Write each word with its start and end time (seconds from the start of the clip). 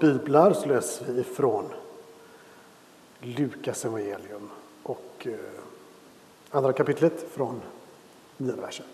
biblar 0.00 0.52
så 0.52 0.68
läser 0.68 1.12
vi 1.12 1.20
ifrån 1.20 1.64
Lukas 3.20 3.84
evangelium 3.84 4.50
och 4.82 5.26
eh, 5.26 5.32
andra 6.50 6.72
kapitlet 6.72 7.26
från 7.30 7.60
nionde 8.36 8.62
versen. 8.62 8.86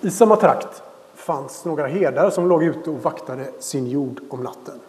I 0.00 0.10
samma 0.10 0.36
trakt 0.36 0.82
fanns 1.14 1.64
några 1.64 1.86
herdar 1.86 2.30
som 2.30 2.48
låg 2.48 2.64
ute 2.64 2.90
och 2.90 3.02
vaktade 3.02 3.52
sin 3.58 3.86
jord 3.86 4.20
om 4.30 4.42
natten. 4.42 4.80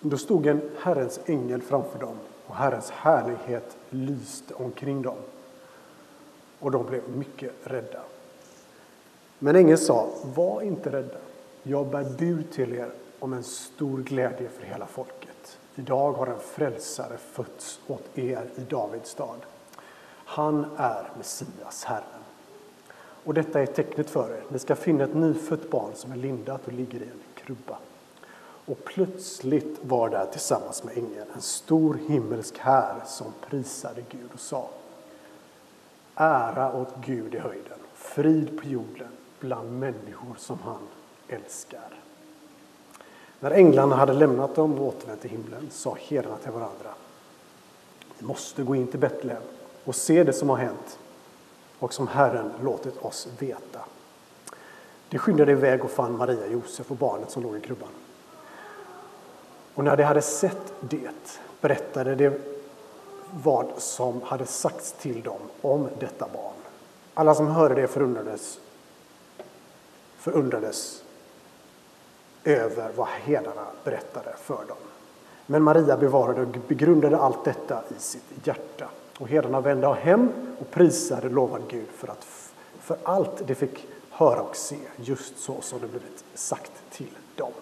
Då 0.00 0.16
stod 0.16 0.46
en 0.46 0.70
Herrens 0.80 1.20
ängel 1.26 1.62
framför 1.62 1.98
dem 1.98 2.16
och 2.46 2.56
Herrens 2.56 2.90
härlighet 2.90 3.76
lyste 3.90 4.54
omkring 4.54 5.02
dem. 5.02 5.16
Och 6.58 6.70
de 6.70 6.86
blev 6.86 7.02
mycket 7.08 7.52
rädda. 7.64 8.00
Men 9.42 9.56
ängeln 9.56 9.78
sa, 9.78 10.08
var 10.22 10.62
inte 10.62 10.92
rädda. 10.92 11.18
Jag 11.62 11.86
bär 11.86 12.04
bud 12.04 12.52
till 12.52 12.72
er 12.74 12.90
om 13.18 13.32
en 13.32 13.42
stor 13.42 13.98
glädje 13.98 14.48
för 14.48 14.66
hela 14.66 14.86
folket. 14.86 15.58
Idag 15.74 16.12
har 16.12 16.26
en 16.26 16.40
frälsare 16.40 17.16
fötts 17.16 17.80
åt 17.86 18.18
er 18.18 18.46
i 18.56 18.60
Davids 18.60 19.10
stad. 19.10 19.38
Han 20.24 20.66
är 20.76 21.10
Messias, 21.18 21.84
Herren. 21.84 22.22
Och 23.24 23.34
detta 23.34 23.60
är 23.60 23.66
tecknet 23.66 24.10
för 24.10 24.30
er. 24.30 24.42
Ni 24.48 24.58
ska 24.58 24.76
finna 24.76 25.04
ett 25.04 25.14
nyfött 25.14 25.70
barn 25.70 25.92
som 25.94 26.12
är 26.12 26.16
lindat 26.16 26.66
och 26.66 26.72
ligger 26.72 27.00
i 27.00 27.04
en 27.04 27.22
krubba. 27.34 27.78
Och 28.66 28.84
plötsligt 28.84 29.78
var 29.82 30.08
där 30.08 30.26
tillsammans 30.26 30.84
med 30.84 30.98
ängeln 30.98 31.26
en 31.34 31.40
stor 31.40 31.98
himmelsk 32.08 32.58
här 32.58 32.94
som 33.06 33.32
prisade 33.48 34.02
Gud 34.08 34.30
och 34.34 34.40
sa 34.40 34.68
Ära 36.14 36.72
åt 36.72 36.94
Gud 37.06 37.34
i 37.34 37.38
höjden, 37.38 37.78
frid 37.94 38.60
på 38.60 38.68
jorden 38.68 39.08
bland 39.40 39.78
människor 39.78 40.34
som 40.36 40.58
han 40.64 40.88
älskar. 41.28 42.00
När 43.40 43.50
änglarna 43.50 43.96
hade 43.96 44.12
lämnat 44.12 44.54
dem 44.54 44.78
och 44.78 44.86
återvänt 44.86 45.20
till 45.20 45.30
himlen 45.30 45.68
sa 45.70 45.96
herdarna 46.00 46.36
till 46.36 46.52
varandra 46.52 46.94
Vi 48.18 48.26
måste 48.26 48.62
gå 48.62 48.74
in 48.74 48.86
till 48.86 49.00
Betlehem 49.00 49.42
och 49.84 49.94
se 49.94 50.24
det 50.24 50.32
som 50.32 50.48
har 50.48 50.56
hänt 50.56 50.98
och 51.78 51.94
som 51.94 52.08
Herren 52.08 52.52
låtit 52.62 53.04
oss 53.04 53.28
veta. 53.38 53.80
De 55.08 55.18
skyndade 55.18 55.52
iväg 55.52 55.84
och 55.84 55.90
fann 55.90 56.16
Maria, 56.16 56.46
Josef 56.46 56.90
och 56.90 56.96
barnet 56.96 57.30
som 57.30 57.42
låg 57.42 57.56
i 57.56 57.60
krubban. 57.60 57.88
Och 59.74 59.84
när 59.84 59.96
de 59.96 60.02
hade 60.02 60.22
sett 60.22 60.72
det 60.80 61.40
berättade 61.60 62.14
de 62.14 62.38
vad 63.30 63.66
som 63.78 64.22
hade 64.22 64.46
sagts 64.46 64.92
till 64.92 65.22
dem 65.22 65.40
om 65.60 65.88
detta 65.98 66.28
barn. 66.32 66.54
Alla 67.14 67.34
som 67.34 67.46
hörde 67.46 67.74
det 67.74 67.88
förundrades, 67.88 68.58
förundrades 70.20 71.02
över 72.44 72.90
vad 72.96 73.08
herdarna 73.08 73.66
berättade 73.84 74.34
för 74.42 74.64
dem. 74.68 74.76
Men 75.46 75.62
Maria 75.62 75.96
bevarade 75.96 76.42
och 76.42 76.56
begrundade 76.68 77.18
allt 77.18 77.44
detta 77.44 77.82
i 77.96 78.00
sitt 78.00 78.46
hjärta. 78.46 78.88
Och 79.18 79.28
herdarna 79.28 79.60
vände 79.60 79.94
hem 79.94 80.32
och 80.58 80.70
prisade 80.70 81.28
lovad 81.28 81.62
Gud 81.68 81.88
för, 81.94 82.08
att, 82.08 82.26
för 82.80 82.96
allt 83.02 83.46
de 83.46 83.54
fick 83.54 83.86
höra 84.10 84.42
och 84.42 84.56
se, 84.56 84.76
just 84.96 85.38
så 85.38 85.60
som 85.60 85.80
det 85.80 85.86
blivit 85.86 86.24
sagt 86.34 86.72
till 86.90 87.10
dem. 87.36 87.52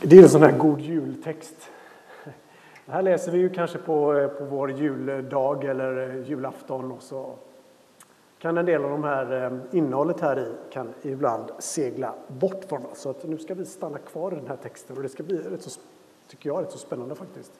Det 0.00 0.18
är 0.18 0.22
en 0.22 0.28
sån 0.28 0.42
här 0.42 0.58
god 0.58 0.80
jultext. 0.80 1.70
Det 2.90 2.94
här 2.94 3.02
läser 3.02 3.32
vi 3.32 3.38
ju 3.38 3.48
kanske 3.48 3.78
på, 3.78 4.14
eh, 4.14 4.28
på 4.28 4.44
vår 4.44 4.70
juldag 4.70 5.64
eller 5.64 6.08
eh, 6.08 6.28
julafton 6.28 6.92
och 6.92 7.02
så 7.02 7.34
kan 8.38 8.58
en 8.58 8.66
del 8.66 8.84
av 8.84 8.90
de 8.90 9.04
här 9.04 9.44
eh, 9.44 9.78
innehållet 9.78 10.20
här 10.20 10.38
i 10.38 10.72
kan 10.72 10.94
ibland 11.02 11.50
segla 11.58 12.14
bort 12.28 12.64
från 12.68 12.86
oss. 12.86 12.98
Så 12.98 13.10
att 13.10 13.24
nu 13.24 13.38
ska 13.38 13.54
vi 13.54 13.64
stanna 13.64 13.98
kvar 13.98 14.32
i 14.32 14.34
den 14.34 14.46
här 14.46 14.56
texten 14.56 14.96
och 14.96 15.02
det 15.02 15.08
ska 15.08 15.22
bli 15.22 15.38
rätt 15.38 15.62
så, 15.62 15.80
tycker 16.28 16.48
jag, 16.48 16.62
rätt 16.62 16.72
så 16.72 16.78
spännande 16.78 17.14
faktiskt. 17.14 17.52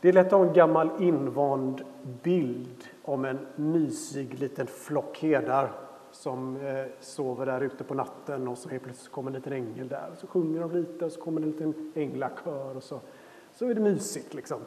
Det 0.00 0.08
är 0.08 0.12
lätt 0.12 0.26
att 0.26 0.32
ha 0.32 0.46
en 0.46 0.52
gammal 0.52 0.90
invand 0.98 1.82
bild 2.22 2.84
om 3.02 3.24
en 3.24 3.38
mysig 3.56 4.40
liten 4.40 4.66
flock 4.66 5.18
herdar 5.18 5.72
som 6.10 6.58
sover 7.00 7.46
där 7.46 7.60
ute 7.60 7.84
på 7.84 7.94
natten 7.94 8.48
och 8.48 8.58
så 8.58 8.68
helt 8.68 8.82
plötsligt 8.82 9.12
kommer 9.12 9.30
en 9.30 9.36
liten 9.36 9.52
ängel 9.52 9.88
där. 9.88 10.08
Och 10.12 10.18
så 10.18 10.26
sjunger 10.26 10.60
de 10.60 10.72
lite 10.72 11.04
och 11.04 11.12
så 11.12 11.20
kommer 11.20 11.40
en 11.40 11.50
liten 11.50 11.92
änglakör 11.94 12.76
och 12.76 12.82
så, 12.82 13.00
så 13.62 13.68
är 13.68 13.74
det 13.74 13.80
mysigt 13.80 14.34
liksom. 14.34 14.60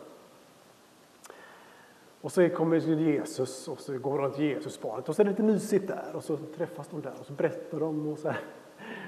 Och 2.22 2.32
så 2.32 2.50
kommer 2.50 2.78
Jesus 2.78 3.68
och 3.68 3.80
så 3.80 3.98
går 3.98 4.20
de 4.20 4.32
till 4.32 4.44
Jesusbarnet 4.44 5.10
och 5.10 5.16
så 5.16 5.22
är 5.22 5.24
det 5.24 5.32
lite 5.32 5.44
mysigt 5.44 5.88
där 5.88 6.06
och 6.14 6.24
så 6.24 6.38
träffas 6.58 6.88
de 6.88 7.02
där 7.02 7.14
och 7.20 7.26
så 7.26 7.34
berättar 7.34 7.80
de 7.80 8.08
och 8.08 8.18
så 8.18 8.30
här. 8.30 8.40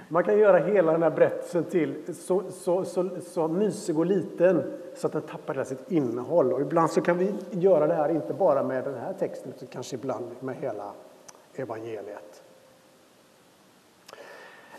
Man 0.09 0.23
kan 0.23 0.37
göra 0.39 0.57
hela 0.57 0.91
den 0.91 1.03
här 1.03 1.09
berättelsen 1.09 1.63
till 1.63 2.15
så, 2.15 2.43
så, 2.51 2.85
så, 2.85 3.09
så 3.21 3.47
mysig 3.47 3.97
och 3.99 4.05
liten 4.05 4.63
så 4.95 5.07
att 5.07 5.13
den 5.13 5.21
tappar 5.21 5.53
hela 5.53 5.65
sitt 5.65 5.91
innehåll. 5.91 6.53
Och 6.53 6.61
ibland 6.61 6.91
så 6.91 7.01
kan 7.01 7.17
vi 7.17 7.35
göra 7.51 7.87
det 7.87 7.93
här 7.93 8.09
inte 8.09 8.33
bara 8.33 8.63
med 8.63 8.83
den 8.83 8.97
här 8.97 9.13
texten 9.13 9.53
utan 9.55 9.67
kanske 9.67 9.95
ibland 9.95 10.25
med 10.39 10.55
hela 10.55 10.93
evangeliet. 11.55 12.43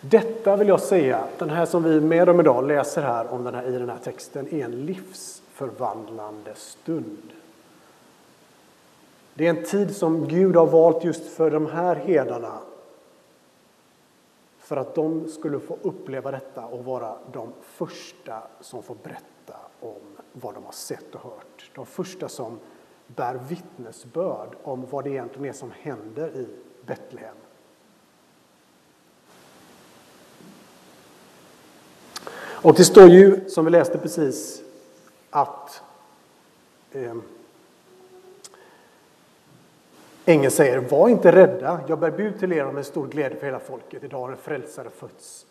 Detta 0.00 0.56
vill 0.56 0.68
jag 0.68 0.80
säga, 0.80 1.24
den 1.38 1.50
här 1.50 1.66
som 1.66 1.82
vi 1.82 2.00
med 2.00 2.28
om 2.28 2.40
idag 2.40 2.66
läser 2.66 3.02
här 3.02 3.32
om 3.32 3.44
den 3.44 3.54
här, 3.54 3.68
i 3.68 3.78
den 3.78 3.88
här 3.88 3.98
texten, 3.98 4.54
är 4.54 4.64
en 4.64 4.86
livsförvandlande 4.86 6.54
stund. 6.54 7.32
Det 9.34 9.46
är 9.46 9.50
en 9.50 9.64
tid 9.64 9.96
som 9.96 10.28
Gud 10.28 10.56
har 10.56 10.66
valt 10.66 11.04
just 11.04 11.26
för 11.28 11.50
de 11.50 11.66
här 11.66 11.96
herdarna 11.96 12.58
för 14.58 14.76
att 14.76 14.94
de 14.94 15.28
skulle 15.28 15.60
få 15.60 15.78
uppleva 15.82 16.30
detta 16.30 16.66
och 16.66 16.84
vara 16.84 17.16
de 17.32 17.52
första 17.62 18.42
som 18.60 18.82
får 18.82 18.96
berätta 19.02 19.56
om 19.80 20.00
vad 20.32 20.54
de 20.54 20.64
har 20.64 20.72
sett 20.72 21.14
och 21.14 21.20
hört. 21.20 21.70
De 21.74 21.86
första 21.86 22.28
som 22.28 22.58
bär 23.06 23.40
vittnesbörd 23.48 24.48
om 24.62 24.86
vad 24.90 25.04
det 25.04 25.10
egentligen 25.10 25.48
är 25.48 25.52
som 25.52 25.70
händer 25.80 26.28
i 26.28 26.46
Betlehem. 26.86 27.36
Och 32.68 32.74
det 32.74 32.84
står 32.84 33.08
ju, 33.08 33.48
som 33.48 33.64
vi 33.64 33.70
läste 33.70 33.98
precis, 33.98 34.62
att 35.30 35.82
eh, 36.92 37.16
ängeln 40.24 40.50
säger 40.50 40.78
Var 40.78 41.08
inte 41.08 41.32
rädda, 41.32 41.80
jag 41.88 41.98
bär 41.98 42.10
bud 42.10 42.38
till 42.38 42.52
er 42.52 42.66
om 42.66 42.76
en 42.76 42.84
stor 42.84 43.06
glädje 43.06 43.38
för 43.38 43.46
hela 43.46 43.58
folket. 43.58 44.04
Idag 44.04 44.20
har 44.20 44.30
en 44.30 44.36
frälsare 44.36 44.90
fötts 44.90 45.46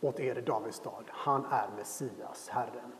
åt 0.00 0.20
er 0.20 0.38
i 0.38 0.40
Davids 0.40 0.76
stad. 0.76 1.04
Han 1.08 1.44
är 1.50 1.68
Messias, 1.78 2.48
Herren. 2.48 2.92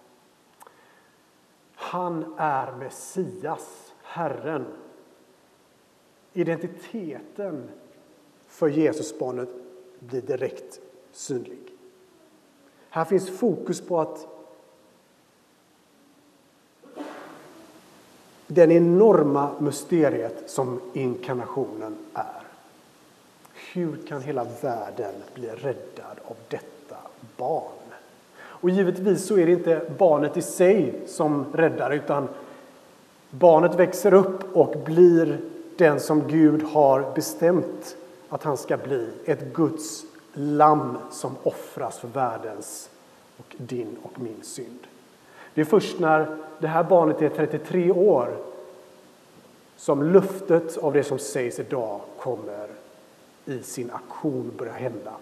Han 1.74 2.34
är 2.38 2.72
Messias, 2.72 3.94
Herren. 4.02 4.66
Identiteten 6.32 7.68
för 8.46 8.68
Jesusbarnet 8.68 9.48
blir 10.00 10.22
direkt 10.22 10.80
synlig. 11.12 11.75
Här 12.96 13.04
finns 13.04 13.30
fokus 13.30 13.80
på 13.80 14.00
att 14.00 14.26
den 18.46 18.72
enorma 18.72 19.50
mysteriet 19.58 20.50
som 20.50 20.80
inkarnationen 20.92 21.96
är. 22.14 22.42
Hur 23.72 23.96
kan 24.08 24.22
hela 24.22 24.46
världen 24.62 25.14
bli 25.34 25.48
räddad 25.48 26.18
av 26.24 26.36
detta 26.48 26.96
barn? 27.36 27.94
Och 28.38 28.70
givetvis 28.70 29.26
så 29.26 29.38
är 29.38 29.46
det 29.46 29.52
inte 29.52 29.90
barnet 29.98 30.36
i 30.36 30.42
sig 30.42 31.02
som 31.06 31.44
räddar 31.52 31.90
utan 31.90 32.28
barnet 33.30 33.74
växer 33.74 34.14
upp 34.14 34.56
och 34.56 34.74
blir 34.84 35.40
den 35.78 36.00
som 36.00 36.28
Gud 36.28 36.62
har 36.62 37.14
bestämt 37.14 37.96
att 38.28 38.42
han 38.42 38.56
ska 38.56 38.76
bli. 38.76 39.08
Ett 39.24 39.54
Guds 39.54 40.04
lamm 40.36 40.98
som 41.10 41.36
offras 41.42 41.98
för 41.98 42.08
världens 42.08 42.90
och 43.36 43.54
din 43.58 43.96
och 44.02 44.20
min 44.20 44.42
synd. 44.42 44.86
Det 45.54 45.60
är 45.60 45.64
först 45.64 45.98
när 45.98 46.36
det 46.58 46.68
här 46.68 46.82
barnet 46.82 47.22
är 47.22 47.28
33 47.28 47.90
år 47.90 48.36
som 49.76 50.02
luftet 50.02 50.76
av 50.76 50.92
det 50.92 51.04
som 51.04 51.18
sägs 51.18 51.58
idag 51.58 52.00
kommer 52.18 52.68
i 53.44 53.62
sin 53.62 53.90
aktion 53.90 54.52
börja 54.58 54.72
hända. 54.72 55.12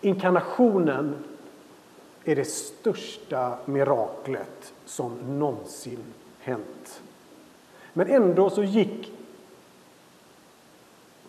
Inkarnationen 0.00 1.14
är 2.24 2.36
det 2.36 2.44
största 2.44 3.58
miraklet 3.64 4.72
som 4.84 5.38
någonsin 5.38 6.04
hänt. 6.38 7.02
Men 7.92 8.06
ändå 8.06 8.50
så 8.50 8.62
gick 8.62 9.12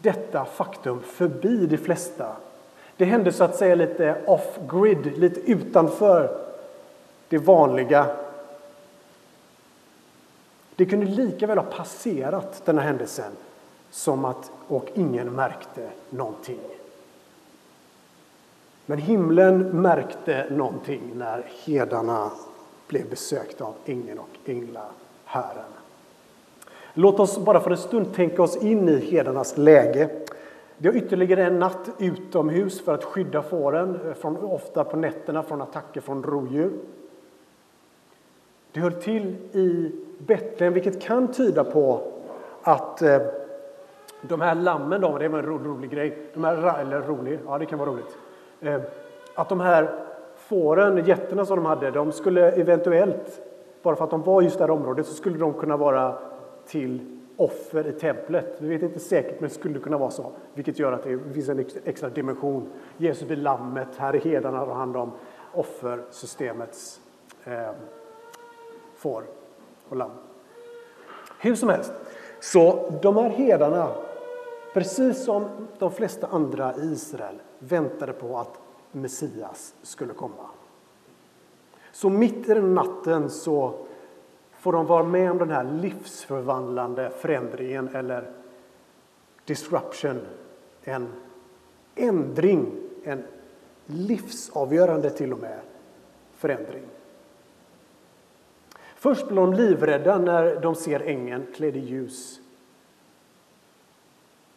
detta 0.02 0.46
faktum 0.46 1.02
förbi 1.02 1.66
de 1.66 1.78
flesta. 1.78 2.36
Det 2.98 3.06
hände 3.06 3.32
så 3.32 3.44
att 3.44 3.56
säga 3.56 3.76
lite 3.76 4.22
off-grid, 4.26 5.18
lite 5.18 5.40
utanför 5.40 6.38
det 7.30 7.38
vanliga 7.38 8.16
Det 10.78 10.86
kunde 10.86 11.06
lika 11.06 11.48
väl 11.48 11.58
ha 11.58 11.66
passerat 11.66 12.66
den 12.66 12.78
här 12.78 12.86
händelsen 12.86 13.32
som 13.90 14.26
att 14.26 14.52
och 14.68 14.90
ingen 14.94 15.32
märkte 15.32 15.90
någonting. 16.10 16.60
Men 18.86 18.98
himlen 18.98 19.82
märkte 19.82 20.48
någonting 20.50 21.12
när 21.16 21.46
hedarna 21.66 22.32
blev 22.88 23.10
besökta 23.10 23.64
av 23.64 23.74
ängeln 23.86 24.20
och 24.20 24.50
änglahären. 24.50 25.77
Låt 27.00 27.20
oss 27.20 27.40
bara 27.40 27.60
för 27.60 27.72
en 27.72 27.78
stund 27.78 28.14
tänka 28.14 28.44
oss 28.44 28.64
in 28.64 28.90
i 28.90 29.00
hedarnas 29.00 29.58
läge. 29.58 30.10
Det 30.78 30.90
har 30.90 30.96
ytterligare 30.96 31.46
en 31.46 31.60
natt 31.60 31.90
utomhus 31.98 32.82
för 32.82 32.94
att 32.94 33.04
skydda 33.04 33.42
fåren, 33.42 34.00
eh, 34.08 34.14
från, 34.14 34.38
ofta 34.38 34.84
på 34.84 34.98
nätterna 34.98 35.44
från 35.44 35.62
attacker 35.62 36.02
från 36.02 36.24
rovdjur. 36.24 36.72
Det 38.72 38.80
höll 38.80 38.94
till 38.94 39.36
i 39.52 39.92
Betlehem, 40.18 40.74
vilket 40.74 41.02
kan 41.02 41.28
tyda 41.28 41.64
på 41.64 42.02
att 42.62 43.02
eh, 43.02 43.22
de 44.22 44.42
här 44.42 44.56
lammen, 44.56 45.02
då, 45.02 45.18
det 45.18 45.28
var 45.28 45.40
en 45.40 45.46
ro, 45.46 45.58
rolig 45.58 45.90
grej, 45.90 46.18
de 46.34 46.44
här, 46.44 46.82
eller 46.82 47.02
rolig, 47.02 47.40
ja 47.48 47.58
det 47.58 47.66
kan 47.66 47.80
vara 47.80 47.90
roligt, 47.90 48.18
eh, 48.62 48.82
att 49.36 49.50
de 49.50 49.60
här 49.60 49.94
fåren, 50.36 51.06
getterna 51.06 51.46
som 51.46 51.56
de 51.56 51.66
hade, 51.66 51.92
de 51.92 52.12
skulle 52.12 52.52
eventuellt, 52.52 53.42
bara 53.82 53.96
för 53.96 54.04
att 54.04 54.10
de 54.10 54.24
var 54.24 54.42
just 54.42 54.58
det 54.58 54.64
här 54.64 54.72
området, 54.72 55.06
så 55.06 55.14
skulle 55.14 55.38
de 55.38 55.54
kunna 55.54 55.78
vara 55.78 56.16
till 56.68 57.18
offer 57.38 57.88
i 57.88 57.92
templet. 57.92 58.56
Vi 58.58 58.68
vet 58.68 58.82
inte 58.82 59.00
säkert, 59.00 59.40
men 59.40 59.50
det 59.50 59.56
skulle 59.56 59.80
kunna 59.80 59.98
vara 59.98 60.12
så. 60.12 60.32
Vilket 60.54 60.80
gör 60.80 60.92
att 60.92 61.04
det 61.04 61.20
finns 61.34 61.50
en 61.50 61.66
extra 61.86 62.10
dimension. 62.10 62.70
Jesus 62.98 63.28
blir 63.28 63.38
lammet, 63.38 63.88
här 63.98 64.16
är 64.16 64.20
herdarna 64.20 64.64
och 64.64 64.76
hand 64.76 64.98
om 64.98 65.12
offersystemets 65.54 67.02
eh, 67.44 67.72
får 68.96 69.24
och 69.90 69.96
lamm. 69.96 70.12
Hur 71.40 71.56
som 71.56 71.70
helst, 71.70 71.94
så 72.40 72.92
de 73.02 73.16
här 73.16 73.30
herdarna, 73.30 73.90
precis 74.74 75.26
som 75.26 75.46
de 75.80 75.92
flesta 75.92 76.28
andra 76.28 76.76
i 76.76 76.92
Israel, 76.92 77.36
väntade 77.60 78.14
på 78.14 78.38
att 78.38 78.60
Messias 78.92 79.76
skulle 79.82 80.14
komma. 80.14 80.50
Så 81.92 82.10
mitt 82.10 82.50
i 82.50 82.54
den 82.54 82.74
natten 82.74 83.30
så 83.30 83.74
får 84.60 84.74
de 84.74 84.86
vara 84.86 85.04
med 85.04 85.32
om 85.32 85.38
den 85.38 85.50
här 85.50 85.64
livsförvandlande 85.64 87.10
förändringen 87.10 87.96
eller 87.96 88.32
disruption, 89.46 90.20
en 90.84 91.08
ändring, 91.96 92.72
en 93.04 93.24
livsavgörande 93.86 95.10
till 95.10 95.34
och 95.34 95.40
med 95.40 95.60
förändring. 96.36 96.84
Först 98.96 99.28
blir 99.28 99.36
de 99.36 99.54
livrädda 99.54 100.18
när 100.18 100.62
de 100.62 100.76
ser 100.76 101.00
ängeln 101.00 101.46
klädd 101.56 101.76
i 101.76 101.80
ljus 101.80 102.40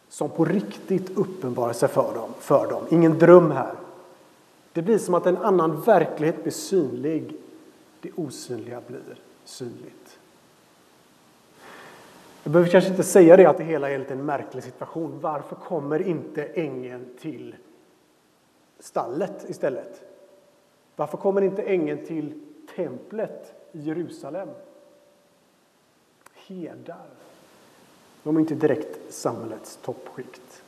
som 0.09 0.29
på 0.29 0.45
riktigt 0.45 1.17
uppenbarar 1.17 1.73
sig 1.73 1.89
för 1.89 2.13
dem, 2.13 2.29
för 2.39 2.69
dem. 2.69 2.83
Ingen 2.89 3.19
dröm 3.19 3.51
här. 3.51 3.73
Det 4.73 4.81
blir 4.81 4.97
som 4.97 5.13
att 5.13 5.25
en 5.25 5.37
annan 5.37 5.81
verklighet 5.81 6.41
blir 6.43 6.53
synlig. 6.53 7.37
Det 8.01 8.11
osynliga 8.15 8.81
blir 8.87 9.17
synligt. 9.45 10.19
Jag 12.43 12.53
behöver 12.53 12.71
kanske 12.71 12.89
inte 12.89 13.03
säga 13.03 13.37
det 13.37 13.45
att 13.45 13.57
det 13.57 13.63
hela 13.63 13.89
är 13.89 14.11
en 14.11 14.25
märklig 14.25 14.63
situation. 14.63 15.19
Varför 15.21 15.55
kommer 15.55 16.07
inte 16.07 16.45
ängeln 16.45 17.05
till 17.19 17.55
stallet 18.79 19.49
istället? 19.49 20.01
Varför 20.95 21.17
kommer 21.17 21.41
inte 21.41 21.61
ängeln 21.61 22.05
till 22.05 22.39
templet 22.75 23.53
i 23.71 23.79
Jerusalem? 23.79 24.49
Herdar. 26.47 27.07
De 28.23 28.35
är 28.35 28.39
inte 28.39 28.55
direkt 28.55 29.13
samhällets 29.13 29.79
toppskikt. 29.81 30.63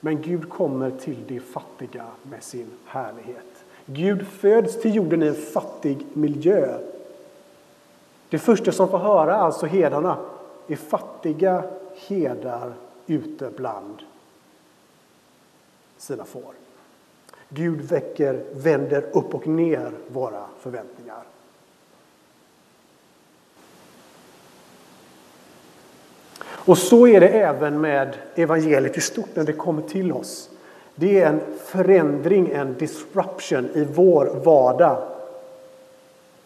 Men 0.00 0.22
Gud 0.22 0.48
kommer 0.50 0.90
till 0.90 1.26
de 1.26 1.40
fattiga 1.40 2.06
med 2.22 2.42
sin 2.42 2.70
härlighet. 2.84 3.64
Gud 3.86 4.26
föds 4.26 4.80
till 4.82 4.94
jorden 4.94 5.22
i 5.22 5.26
en 5.26 5.34
fattig 5.34 6.06
miljö. 6.12 6.78
Det 8.30 8.38
första 8.38 8.72
som 8.72 8.88
får 8.88 8.98
höra, 8.98 9.36
alltså 9.36 9.66
herdarna, 9.66 10.16
är 10.68 10.76
fattiga 10.76 11.64
herdar 12.08 12.72
ute 13.06 13.50
bland 13.56 14.02
sina 15.96 16.24
får. 16.24 16.54
Gud 17.48 17.80
väcker, 17.80 18.44
vänder 18.52 19.04
upp 19.12 19.34
och 19.34 19.46
ner 19.46 19.92
våra 20.08 20.44
förväntningar. 20.60 21.22
Och 26.68 26.78
så 26.78 27.06
är 27.06 27.20
det 27.20 27.28
även 27.28 27.80
med 27.80 28.16
evangeliet 28.34 28.96
i 28.96 29.00
stort 29.00 29.28
när 29.34 29.44
det 29.44 29.52
kommer 29.52 29.82
till 29.82 30.12
oss. 30.12 30.50
Det 30.94 31.20
är 31.20 31.28
en 31.28 31.40
förändring, 31.64 32.50
en 32.50 32.74
disruption 32.78 33.70
i 33.74 33.84
vår 33.84 34.26
vardag. 34.44 35.17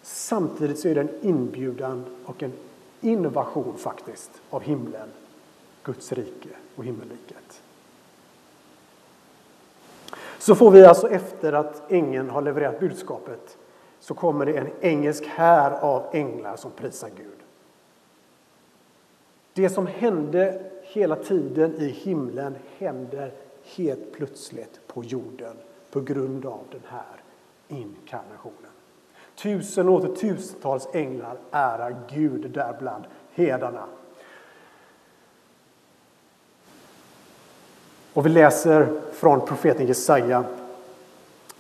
Samtidigt 0.03 0.79
så 0.79 0.89
är 0.89 0.95
det 0.95 1.01
en 1.01 1.19
inbjudan 1.23 2.05
och 2.25 2.43
en 2.43 2.53
innovation 3.01 3.79
faktiskt 3.79 4.31
av 4.51 4.63
himlen, 4.63 5.09
Guds 5.83 6.13
rike 6.13 6.49
och 6.77 6.85
himmelriket. 6.85 7.63
Så 10.39 10.55
får 10.55 10.71
vi 10.71 10.85
alltså 10.85 11.09
efter 11.09 11.53
att 11.53 11.93
ängeln 11.93 12.31
har 12.31 12.43
levererat 12.43 12.81
budskapet 12.81 13.59
så 14.01 14.15
kommer 14.15 14.47
det 14.47 14.59
en 14.59 14.71
engelsk 14.81 15.25
här 15.27 15.71
av 15.71 16.07
änglar 16.13 16.57
som 16.57 16.71
prisar 16.71 17.11
Gud. 17.17 17.39
Det 19.53 19.69
som 19.69 19.87
hände 19.87 20.71
hela 20.83 21.17
tiden 21.17 21.75
i 21.75 21.87
himlen 21.87 22.55
händer 22.79 23.33
helt 23.65 24.13
plötsligt 24.13 24.81
på 24.87 25.05
jorden 25.05 25.57
på 25.91 26.01
grund 26.01 26.47
av 26.47 26.61
den 26.71 26.83
här 26.89 27.23
inkarnationen. 27.69 28.71
Tusen 29.37 29.89
och 29.89 29.95
åter 29.95 30.15
tusentals 30.17 30.89
änglar 30.93 31.37
ärar 31.51 31.97
Gud 32.09 32.51
där 32.51 32.77
bland 32.79 33.05
hedarna. 33.33 33.85
Och 38.13 38.27
vi 38.27 38.31
läser 38.31 39.01
från 39.13 39.41
profeten 39.41 39.87
Jesaja 39.87 40.45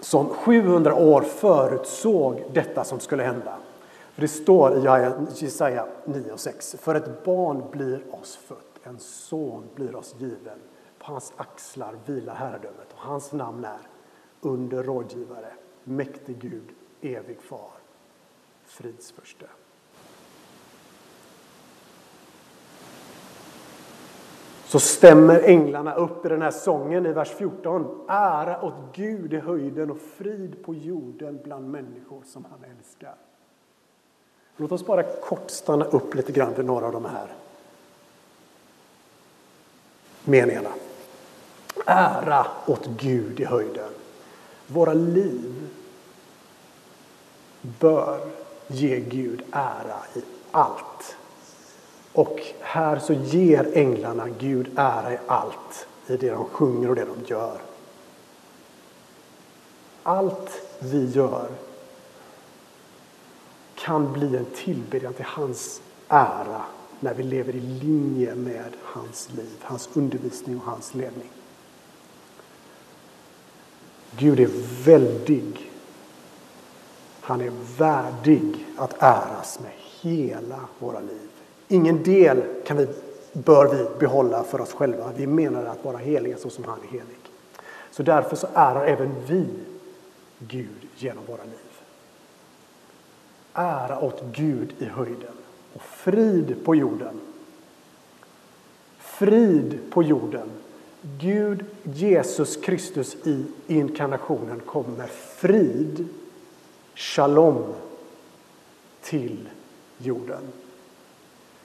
som 0.00 0.28
700 0.28 0.94
år 0.94 1.22
förutsåg 1.22 2.44
detta 2.52 2.84
som 2.84 3.00
skulle 3.00 3.22
hända. 3.22 3.56
För 4.14 4.22
det 4.22 4.28
står 4.28 4.76
i 4.76 5.10
Jesaja 5.34 5.86
9 6.04 6.32
och 6.32 6.40
6. 6.40 6.76
För 6.80 6.94
ett 6.94 7.24
barn 7.24 7.62
blir 7.70 8.02
oss 8.14 8.36
fött, 8.36 8.80
en 8.82 8.98
son 8.98 9.64
blir 9.74 9.96
oss 9.96 10.14
given. 10.18 10.58
På 10.98 11.12
hans 11.12 11.32
axlar 11.36 11.94
vilar 12.06 12.34
herradömet 12.34 12.92
och 12.94 13.00
hans 13.00 13.32
namn 13.32 13.64
är 13.64 13.88
under 14.40 14.82
rådgivare, 14.82 15.52
mäktig 15.84 16.38
Gud, 16.38 16.68
evig 17.02 17.40
far, 17.40 17.70
fridsförste. 18.64 19.46
Så 24.64 24.80
stämmer 24.80 25.40
änglarna 25.40 25.94
upp 25.94 26.26
i 26.26 26.28
den 26.28 26.42
här 26.42 26.50
sången 26.50 27.06
i 27.06 27.12
vers 27.12 27.28
14. 27.28 28.00
Ära 28.08 28.62
åt 28.62 28.74
Gud 28.92 29.32
i 29.32 29.38
höjden 29.38 29.90
och 29.90 30.00
frid 30.16 30.64
på 30.64 30.74
jorden 30.74 31.40
bland 31.44 31.70
människor 31.70 32.22
som 32.26 32.44
han 32.50 32.70
älskar. 32.78 33.14
Låt 34.56 34.72
oss 34.72 34.86
bara 34.86 35.02
kort 35.02 35.50
stanna 35.50 35.84
upp 35.84 36.14
lite 36.14 36.32
grann 36.32 36.54
vid 36.54 36.66
några 36.66 36.86
av 36.86 36.92
de 36.92 37.04
här 37.04 37.26
meningarna. 40.24 40.70
Ära 41.86 42.46
åt 42.66 42.86
Gud 42.86 43.40
i 43.40 43.44
höjden. 43.44 43.90
Våra 44.66 44.94
liv 44.94 45.61
bör 47.62 48.20
ge 48.66 49.00
Gud 49.00 49.42
ära 49.52 49.98
i 50.14 50.22
allt. 50.50 51.16
Och 52.12 52.40
här 52.60 52.98
så 52.98 53.12
ger 53.12 53.70
änglarna 53.74 54.28
Gud 54.28 54.70
ära 54.76 55.12
i 55.12 55.18
allt, 55.26 55.86
i 56.06 56.16
det 56.16 56.30
de 56.30 56.44
sjunger 56.44 56.88
och 56.88 56.94
det 56.94 57.04
de 57.04 57.24
gör. 57.26 57.60
Allt 60.02 60.62
vi 60.78 61.10
gör 61.10 61.48
kan 63.74 64.12
bli 64.12 64.36
en 64.36 64.46
tillbedjan 64.54 65.14
till 65.14 65.24
hans 65.24 65.80
ära 66.08 66.62
när 67.00 67.14
vi 67.14 67.22
lever 67.22 67.56
i 67.56 67.60
linje 67.60 68.34
med 68.34 68.72
hans 68.82 69.28
liv, 69.36 69.56
hans 69.60 69.88
undervisning 69.92 70.56
och 70.56 70.64
hans 70.64 70.94
ledning. 70.94 71.30
Gud 74.16 74.40
är 74.40 74.50
väldig. 74.84 75.71
Han 77.22 77.40
är 77.40 77.52
värdig 77.78 78.66
att 78.76 79.02
äras 79.02 79.60
med 79.60 79.72
hela 80.00 80.60
våra 80.78 81.00
liv. 81.00 81.28
Ingen 81.68 82.02
del 82.02 82.42
kan 82.66 82.76
vi, 82.76 82.88
bör 83.32 83.74
vi 83.74 83.98
behålla 83.98 84.44
för 84.44 84.60
oss 84.60 84.72
själva. 84.72 85.12
Vi 85.16 85.26
menar 85.26 85.64
att 85.64 85.84
vara 85.84 85.96
heliga 85.96 86.36
så 86.36 86.50
som 86.50 86.64
han 86.64 86.78
är 86.82 86.92
helig. 86.92 87.18
Så 87.90 88.02
därför 88.02 88.36
så 88.36 88.46
ärar 88.54 88.86
även 88.86 89.14
vi 89.26 89.46
Gud 90.38 90.88
genom 90.96 91.24
våra 91.26 91.44
liv. 91.44 91.72
Ära 93.54 94.00
åt 94.00 94.22
Gud 94.32 94.74
i 94.78 94.84
höjden. 94.84 95.34
och 95.74 95.82
frid 95.82 96.56
på 96.64 96.74
jorden. 96.74 97.20
Frid 98.98 99.78
på 99.90 100.02
jorden. 100.02 100.50
Gud, 101.02 101.64
Jesus 101.82 102.56
Kristus 102.56 103.16
i 103.26 103.44
inkarnationen 103.66 104.60
kom 104.60 104.84
med 104.84 105.10
frid, 105.10 106.08
shalom, 106.94 107.64
till 109.02 109.48
jorden. 109.98 110.42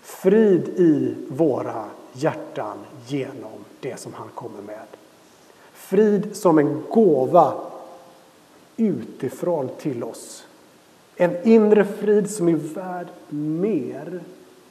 Frid 0.01 0.67
i 0.67 1.15
våra 1.27 1.85
hjärtan 2.13 2.77
genom 3.07 3.65
det 3.79 3.99
som 3.99 4.13
han 4.13 4.29
kommer 4.35 4.61
med. 4.61 4.87
Frid 5.73 6.35
som 6.35 6.59
en 6.59 6.83
gåva 6.89 7.53
utifrån 8.77 9.69
till 9.79 10.03
oss. 10.03 10.47
En 11.15 11.47
inre 11.47 11.85
frid 11.85 12.29
som 12.29 12.47
är 12.47 12.55
värd 12.55 13.07
mer 13.29 14.21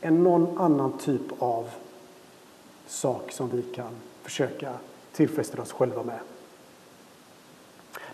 än 0.01 0.23
någon 0.23 0.59
annan 0.59 0.99
typ 0.99 1.43
av 1.43 1.69
sak 2.87 3.33
som 3.33 3.49
vi 3.49 3.63
kan 3.63 3.91
försöka 4.23 4.73
tillfredsställa 5.13 5.63
oss 5.63 5.73
själva 5.73 6.03
med. 6.03 6.19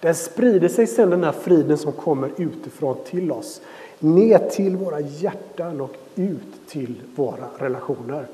Den 0.02 0.14
sprider 0.14 0.68
sig 0.68 0.86
sen, 0.86 1.10
den 1.10 1.24
här 1.24 1.32
friden 1.32 1.78
som 1.78 1.92
kommer 1.92 2.30
utifrån 2.36 2.96
till 3.04 3.32
oss, 3.32 3.60
ner 3.98 4.38
till 4.38 4.76
våra 4.76 5.00
hjärtan 5.00 5.80
och 5.80 5.96
ut 6.14 6.68
till 6.68 7.02
våra 7.14 7.48
relationer. 7.58 8.26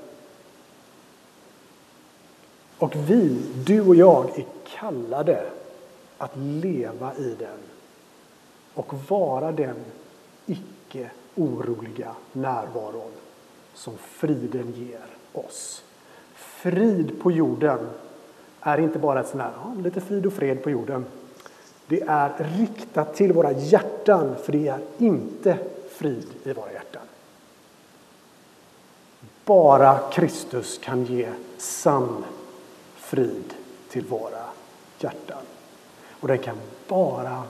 Och 2.78 2.96
vi, 2.96 3.36
du 3.66 3.80
och 3.80 3.94
jag, 3.94 4.38
är 4.38 4.44
kallade 4.78 5.46
att 6.18 6.36
leva 6.36 7.14
i 7.14 7.36
den 7.38 7.58
och 8.74 8.94
vara 9.08 9.52
den 9.52 9.76
icke 10.46 11.10
oroliga 11.34 12.14
närvaron 12.32 13.10
som 13.74 13.94
friden 13.98 14.72
ger 14.76 15.06
oss. 15.32 15.84
Frid 16.34 17.22
på 17.22 17.32
jorden 17.32 17.78
är 18.60 18.78
inte 18.78 18.98
bara 18.98 19.20
ett 19.20 19.28
sånt 19.28 19.42
här, 19.42 19.52
ja, 19.64 19.74
lite 19.82 20.00
frid 20.00 20.26
och 20.26 20.32
fred 20.32 20.62
på 20.62 20.70
jorden. 20.70 21.04
Det 21.88 22.02
är 22.06 22.46
riktat 22.58 23.14
till 23.14 23.32
våra 23.32 23.52
hjärtan, 23.52 24.34
för 24.44 24.52
det 24.52 24.68
är 24.68 24.80
inte 24.98 25.58
frid 25.90 26.26
i 26.44 26.52
våra 26.52 26.72
hjärtan. 26.72 27.02
Bara 29.44 29.98
Kristus 30.12 30.78
kan 30.78 31.04
ge 31.04 31.28
sann 31.58 32.24
frid 32.96 33.54
till 33.88 34.04
våra 34.04 34.44
hjärtan. 34.98 35.42
Och 36.10 36.28
den 36.28 36.38
kan 36.38 36.56
bara 36.88 37.42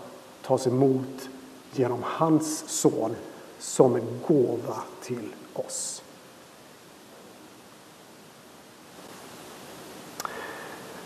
tas 0.42 0.66
emot 0.66 1.28
genom 1.72 2.02
hans 2.02 2.68
son 2.68 3.16
som 3.58 3.96
en 3.96 4.20
gåva 4.26 4.76
till 5.02 5.28
oss. 5.52 6.02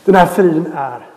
Den 0.04 0.14
här 0.14 0.26
friden 0.26 0.72
är 0.74 1.11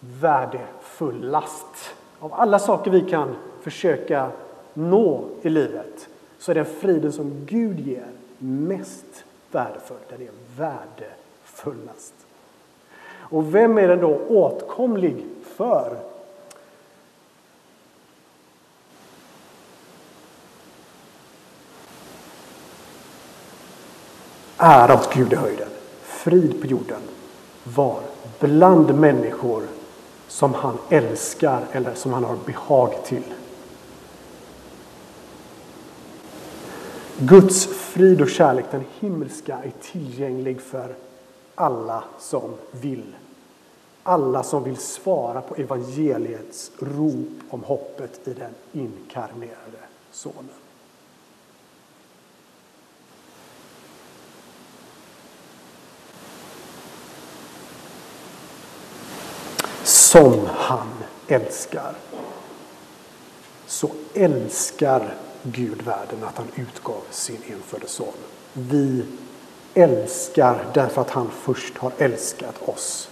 värdefullast. 0.00 1.94
Av 2.18 2.34
alla 2.34 2.58
saker 2.58 2.90
vi 2.90 3.00
kan 3.00 3.36
försöka 3.62 4.30
nå 4.74 5.24
i 5.42 5.48
livet 5.48 6.08
så 6.38 6.50
är 6.50 6.54
den 6.54 6.64
friden 6.64 7.12
som 7.12 7.46
Gud 7.46 7.80
ger 7.80 8.06
mest 8.38 9.24
värdefull. 9.50 9.96
Den 10.08 10.22
är 10.22 10.30
värdefullast. 10.56 12.14
Och 13.10 13.54
vem 13.54 13.78
är 13.78 13.88
den 13.88 14.00
då 14.00 14.20
åtkomlig 14.28 15.26
för? 15.56 15.96
Ära 24.56 24.94
åt 24.94 25.14
Gud 25.14 25.32
i 25.32 25.36
höjden, 25.36 25.68
frid 26.02 26.60
på 26.60 26.66
jorden 26.66 27.00
var 27.64 28.00
bland 28.40 28.94
människor 28.94 29.62
som 30.28 30.54
han 30.54 30.78
älskar 30.90 31.64
eller 31.72 31.94
som 31.94 32.12
han 32.12 32.24
har 32.24 32.36
behag 32.46 33.04
till. 33.04 33.24
Guds 37.18 37.66
frid 37.66 38.20
och 38.20 38.28
kärlek, 38.28 38.64
den 38.70 38.84
himmelska, 39.00 39.58
är 39.64 39.72
tillgänglig 39.80 40.60
för 40.60 40.94
alla 41.54 42.04
som 42.18 42.54
vill. 42.70 43.14
Alla 44.02 44.42
som 44.42 44.64
vill 44.64 44.76
svara 44.76 45.40
på 45.40 45.54
evangeliets 45.54 46.70
rop 46.78 47.28
om 47.50 47.62
hoppet 47.62 48.28
i 48.28 48.32
den 48.32 48.54
inkarnerade 48.72 49.78
Sonen. 50.12 50.48
Som 60.08 60.46
han 60.54 60.88
älskar. 61.26 61.94
Så 63.66 63.90
älskar 64.14 65.14
Gud 65.42 65.82
världen 65.82 66.24
att 66.24 66.36
han 66.36 66.46
utgav 66.56 67.00
sin 67.10 67.38
enfödde 67.46 67.88
son. 67.88 68.12
Vi 68.52 69.04
älskar 69.74 70.64
därför 70.74 71.00
att 71.00 71.10
han 71.10 71.30
först 71.30 71.78
har 71.78 71.92
älskat 71.98 72.68
oss. 72.68 73.08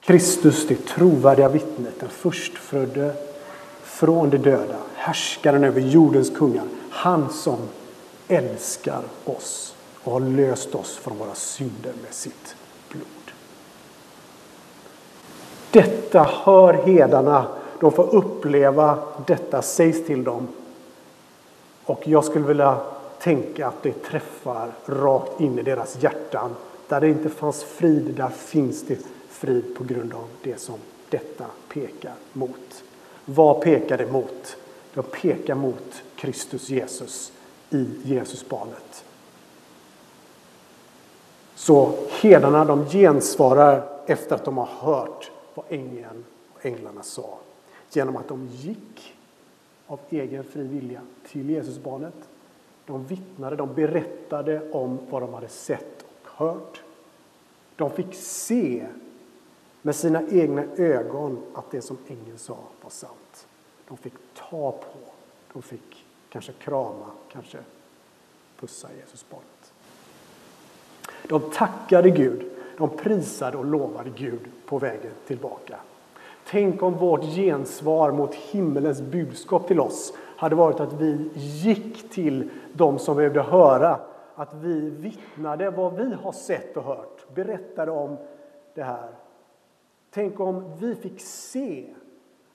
Kristus, 0.00 0.66
det 0.68 0.86
trovärdiga 0.86 1.48
vittnet, 1.48 2.00
den 2.00 2.08
förstfödde 2.08 3.14
från 3.82 4.30
de 4.30 4.38
döda, 4.38 4.78
härskaren 4.94 5.64
över 5.64 5.80
jordens 5.80 6.30
kungar. 6.30 6.64
Han 6.90 7.32
som 7.32 7.58
älskar 8.28 9.02
oss 9.24 9.74
och 10.04 10.12
har 10.12 10.20
löst 10.20 10.74
oss 10.74 10.96
från 10.96 11.18
våra 11.18 11.34
synder 11.34 11.92
med 12.02 12.14
sitt 12.14 12.56
Detta 15.76 16.22
hör 16.22 16.72
hedarna. 16.72 17.46
De 17.80 17.92
får 17.92 18.14
uppleva 18.14 18.98
detta 19.26 19.62
sägs 19.62 20.06
till 20.06 20.24
dem. 20.24 20.48
Och 21.84 22.08
jag 22.08 22.24
skulle 22.24 22.46
vilja 22.46 22.80
tänka 23.20 23.66
att 23.66 23.82
det 23.82 23.92
träffar 23.92 24.70
rakt 24.86 25.40
in 25.40 25.58
i 25.58 25.62
deras 25.62 26.02
hjärtan. 26.02 26.54
Där 26.88 27.00
det 27.00 27.08
inte 27.08 27.28
fanns 27.28 27.64
frid, 27.64 28.14
där 28.16 28.28
finns 28.28 28.86
det 28.86 28.98
frid 29.28 29.76
på 29.78 29.84
grund 29.84 30.14
av 30.14 30.24
det 30.42 30.60
som 30.60 30.74
detta 31.10 31.44
pekar 31.68 32.14
mot. 32.32 32.84
Vad 33.24 33.60
pekar 33.60 33.98
det 33.98 34.12
mot? 34.12 34.56
Det 34.94 35.02
pekar 35.02 35.54
mot 35.54 36.02
Kristus 36.16 36.68
Jesus 36.68 37.32
i 37.70 37.86
Jesusbarnet. 38.04 39.04
Så 41.54 41.92
hedarna 42.20 42.64
de 42.64 42.86
gensvarar 42.86 43.82
efter 44.06 44.34
att 44.34 44.44
de 44.44 44.58
har 44.58 44.68
hört 44.80 45.30
vad 45.56 45.64
ängeln 45.68 46.24
och 46.54 46.66
änglarna 46.66 47.02
sa. 47.02 47.38
Genom 47.90 48.16
att 48.16 48.28
de 48.28 48.46
gick 48.46 49.14
av 49.86 50.00
egen 50.10 50.44
fri 50.44 50.62
vilja 50.62 51.00
till 51.28 51.50
Jesusbarnet. 51.50 52.14
De 52.86 53.06
vittnade, 53.06 53.56
de 53.56 53.74
berättade 53.74 54.70
om 54.70 54.98
vad 55.10 55.22
de 55.22 55.34
hade 55.34 55.48
sett 55.48 56.04
och 56.22 56.46
hört. 56.46 56.82
De 57.76 57.90
fick 57.90 58.14
se 58.14 58.86
med 59.82 59.96
sina 59.96 60.22
egna 60.30 60.64
ögon 60.76 61.42
att 61.54 61.70
det 61.70 61.82
som 61.82 61.98
ängeln 62.08 62.38
sa 62.38 62.58
var 62.82 62.90
sant. 62.90 63.46
De 63.88 63.96
fick 63.96 64.14
ta 64.34 64.72
på, 64.72 64.98
de 65.52 65.62
fick 65.62 66.06
kanske 66.28 66.52
krama, 66.52 67.10
kanske 67.32 67.58
pussa 68.60 68.88
Jesusbarnet. 69.00 69.72
De 71.28 71.50
tackade 71.50 72.10
Gud 72.10 72.55
de 72.78 72.88
prisade 72.88 73.56
och 73.56 73.64
lovade 73.64 74.10
Gud 74.16 74.40
på 74.66 74.78
vägen 74.78 75.12
tillbaka. 75.26 75.76
Tänk 76.48 76.82
om 76.82 76.94
vårt 76.94 77.24
gensvar 77.24 78.12
mot 78.12 78.34
himmelens 78.34 79.00
budskap 79.00 79.66
till 79.66 79.80
oss 79.80 80.12
hade 80.36 80.54
varit 80.54 80.80
att 80.80 80.92
vi 80.92 81.30
gick 81.34 82.10
till 82.10 82.50
de 82.72 82.98
som 82.98 83.16
behövde 83.16 83.42
höra, 83.42 84.00
att 84.34 84.54
vi 84.54 84.90
vittnade 84.90 85.70
vad 85.70 85.94
vi 85.94 86.14
har 86.14 86.32
sett 86.32 86.76
och 86.76 86.82
hört, 86.82 87.34
berättade 87.34 87.90
om 87.90 88.16
det 88.74 88.82
här. 88.82 89.08
Tänk 90.10 90.40
om 90.40 90.76
vi 90.80 90.94
fick 90.94 91.20
se 91.20 91.94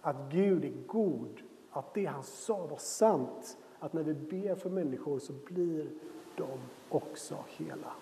att 0.02 0.16
Gud 0.32 0.66
är 0.66 0.88
god, 0.88 1.42
att 1.72 1.94
det 1.94 2.06
han 2.06 2.24
sa 2.24 2.58
var 2.58 2.78
sant, 2.78 3.58
att 3.80 3.94
när 3.94 4.04
vi 4.04 4.14
ber 4.14 4.56
för 4.56 4.70
människor 4.70 5.20
så 5.20 5.34
blir 5.46 5.88
de 6.36 6.48
också 6.90 7.36
hela. 7.58 7.94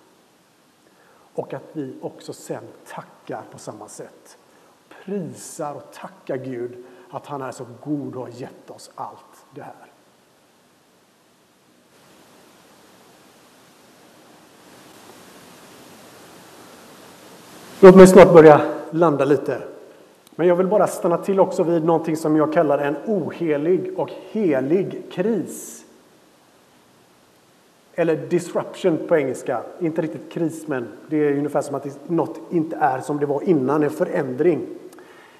Och 1.34 1.54
att 1.54 1.64
vi 1.74 1.94
också 2.02 2.34
sen 2.34 2.64
tackar 2.88 3.42
på 3.52 3.58
samma 3.58 3.88
sätt. 3.88 4.38
Prisar 5.06 5.74
och 5.76 5.94
tackar 5.94 6.38
Gud 6.38 6.84
att 7.10 7.26
han 7.26 7.42
är 7.42 7.52
så 7.52 7.66
god 7.84 8.16
och 8.16 8.22
har 8.22 8.30
gett 8.30 8.70
oss 8.70 8.92
allt 8.96 9.46
det 9.56 9.62
här. 9.62 9.90
Låt 17.82 17.96
mig 17.96 18.08
snart 18.08 18.34
börja 18.34 18.62
landa 18.92 19.26
lite 19.26 19.62
Men 20.36 20.48
jag 20.48 20.56
vill 20.56 20.68
bara 20.68 20.88
stanna 20.88 21.18
till 21.18 21.40
också 21.40 21.64
vid 21.64 21.84
någonting 21.86 22.18
som 22.18 22.36
jag 22.36 22.54
kallar 22.54 22.78
en 22.78 22.96
ohelig 23.06 24.00
och 24.00 24.10
helig 24.32 25.04
kris. 25.12 25.86
Eller 28.00 28.16
disruption 28.16 29.00
på 29.08 29.18
engelska. 29.18 29.64
Inte 29.80 30.02
riktigt 30.02 30.32
kris, 30.32 30.68
men 30.68 30.88
det 31.10 31.18
är 31.18 31.38
ungefär 31.38 31.62
som 31.62 31.76
att 31.76 32.10
något 32.10 32.40
inte 32.52 32.76
är 32.76 33.02
som 33.02 33.20
det 33.20 33.26
var 33.26 33.44
innan, 33.44 33.84
en 33.84 33.90
förändring. 33.90 34.68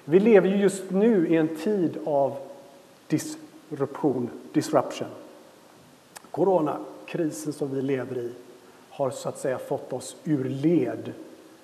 Vi 0.04 0.20
lever 0.20 0.48
ju 0.48 0.56
just 0.56 0.90
nu 0.90 1.28
i 1.28 1.36
en 1.36 1.56
tid 1.56 1.98
av 2.04 2.36
disruption, 3.06 4.30
disruption. 4.52 5.08
Coronakrisen 6.30 7.52
som 7.52 7.74
vi 7.74 7.82
lever 7.82 8.18
i 8.18 8.30
har 8.90 9.10
så 9.10 9.28
att 9.28 9.38
säga 9.38 9.58
fått 9.58 9.92
oss 9.92 10.16
ur 10.24 10.44
led. 10.44 11.12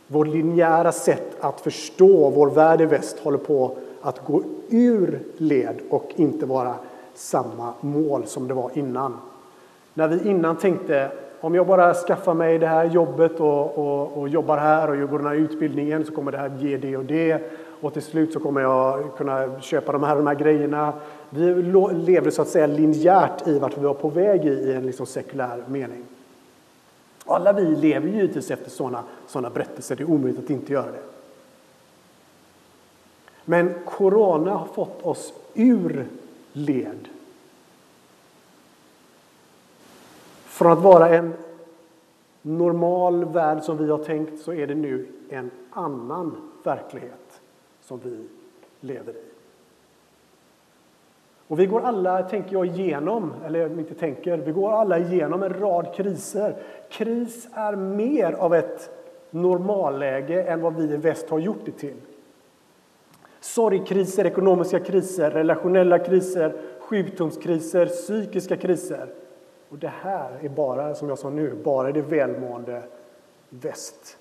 Vår 0.06 0.24
linjära 0.24 0.92
sätt 0.92 1.36
att 1.40 1.60
förstå 1.60 2.30
vår 2.30 2.50
värld 2.50 2.80
i 2.80 2.84
väst 2.86 3.18
håller 3.18 3.38
på 3.38 3.76
att 4.00 4.24
gå 4.24 4.42
ur 4.68 5.22
led 5.36 5.80
och 5.90 6.12
inte 6.16 6.46
vara 6.46 6.74
samma 7.14 7.74
mål 7.80 8.26
som 8.26 8.48
det 8.48 8.54
var 8.54 8.70
innan. 8.74 9.16
När 9.96 10.08
vi 10.08 10.28
innan 10.28 10.56
tänkte 10.56 11.10
om 11.40 11.54
jag 11.54 11.66
bara 11.66 11.94
skaffar 11.94 12.34
mig 12.34 12.58
det 12.58 12.66
här 12.66 12.84
jobbet 12.84 13.40
och, 13.40 13.78
och, 13.78 14.18
och 14.18 14.28
jobbar 14.28 14.56
här 14.56 14.90
och 14.90 15.10
går 15.10 15.18
den 15.18 15.26
här 15.26 15.34
utbildningen 15.34 16.04
så 16.04 16.12
kommer 16.12 16.32
det 16.32 16.38
här 16.38 16.56
ge 16.58 16.76
det 16.76 16.96
och 16.96 17.04
det 17.04 17.42
och 17.80 17.92
till 17.92 18.02
slut 18.02 18.32
så 18.32 18.40
kommer 18.40 18.60
jag 18.60 19.16
kunna 19.16 19.60
köpa 19.60 19.92
de 19.92 20.02
här, 20.02 20.16
de 20.16 20.26
här 20.26 20.34
grejerna. 20.34 20.92
Vi 21.30 21.62
levde 21.92 22.30
så 22.30 22.42
att 22.42 22.48
säga 22.48 22.66
linjärt 22.66 23.48
i 23.48 23.58
vart 23.58 23.78
vi 23.78 23.82
var 23.82 23.94
på 23.94 24.08
väg 24.08 24.44
i, 24.44 24.48
i 24.48 24.72
en 24.72 24.86
liksom 24.86 25.06
sekulär 25.06 25.64
mening. 25.68 26.02
Alla 27.26 27.52
vi 27.52 27.76
lever 27.76 28.08
givetvis 28.08 28.50
efter 28.50 28.70
sådana 28.70 29.02
såna 29.26 29.50
berättelser, 29.50 29.96
det 29.96 30.02
är 30.02 30.10
omöjligt 30.10 30.44
att 30.44 30.50
inte 30.50 30.72
göra 30.72 30.86
det. 30.92 31.02
Men 33.44 33.74
corona 33.84 34.50
har 34.50 34.66
fått 34.66 35.02
oss 35.02 35.32
ur 35.54 36.06
led. 36.52 37.08
Från 40.56 40.72
att 40.72 40.82
vara 40.82 41.08
en 41.08 41.34
normal 42.42 43.24
värld 43.24 43.62
som 43.62 43.76
vi 43.76 43.90
har 43.90 43.98
tänkt 43.98 44.40
så 44.40 44.52
är 44.52 44.66
det 44.66 44.74
nu 44.74 45.06
en 45.28 45.50
annan 45.70 46.36
verklighet 46.64 47.40
som 47.80 48.00
vi 48.04 48.26
lever 48.80 49.12
i. 49.12 49.22
Och 51.48 51.60
vi 51.60 51.66
går 51.66 51.80
alla, 51.80 52.22
tänker 52.22 52.52
jag, 52.52 52.66
igenom, 52.66 53.32
eller 53.46 53.78
inte 53.78 53.94
tänker, 53.94 54.36
vi 54.36 54.52
går 54.52 54.72
alla 54.72 54.98
igenom 54.98 55.42
en 55.42 55.54
rad 55.54 55.94
kriser. 55.94 56.56
Kris 56.90 57.48
är 57.52 57.76
mer 57.76 58.32
av 58.32 58.54
ett 58.54 58.90
normalläge 59.30 60.42
än 60.42 60.60
vad 60.60 60.74
vi 60.74 60.84
i 60.94 60.96
väst 60.96 61.30
har 61.30 61.38
gjort 61.38 61.64
det 61.64 61.72
till. 61.72 61.96
Sorgkriser, 63.40 64.26
ekonomiska 64.26 64.80
kriser, 64.80 65.30
relationella 65.30 65.98
kriser, 65.98 66.52
sjukdomskriser, 66.80 67.86
psykiska 67.86 68.56
kriser. 68.56 69.08
Och 69.68 69.78
det 69.78 69.92
här 70.02 70.38
är 70.42 70.48
bara, 70.48 70.94
som 70.94 71.08
jag 71.08 71.18
sa 71.18 71.30
nu, 71.30 71.54
bara 71.64 71.92
det 71.92 72.02
välmående 72.02 72.82
väst. 73.48 74.18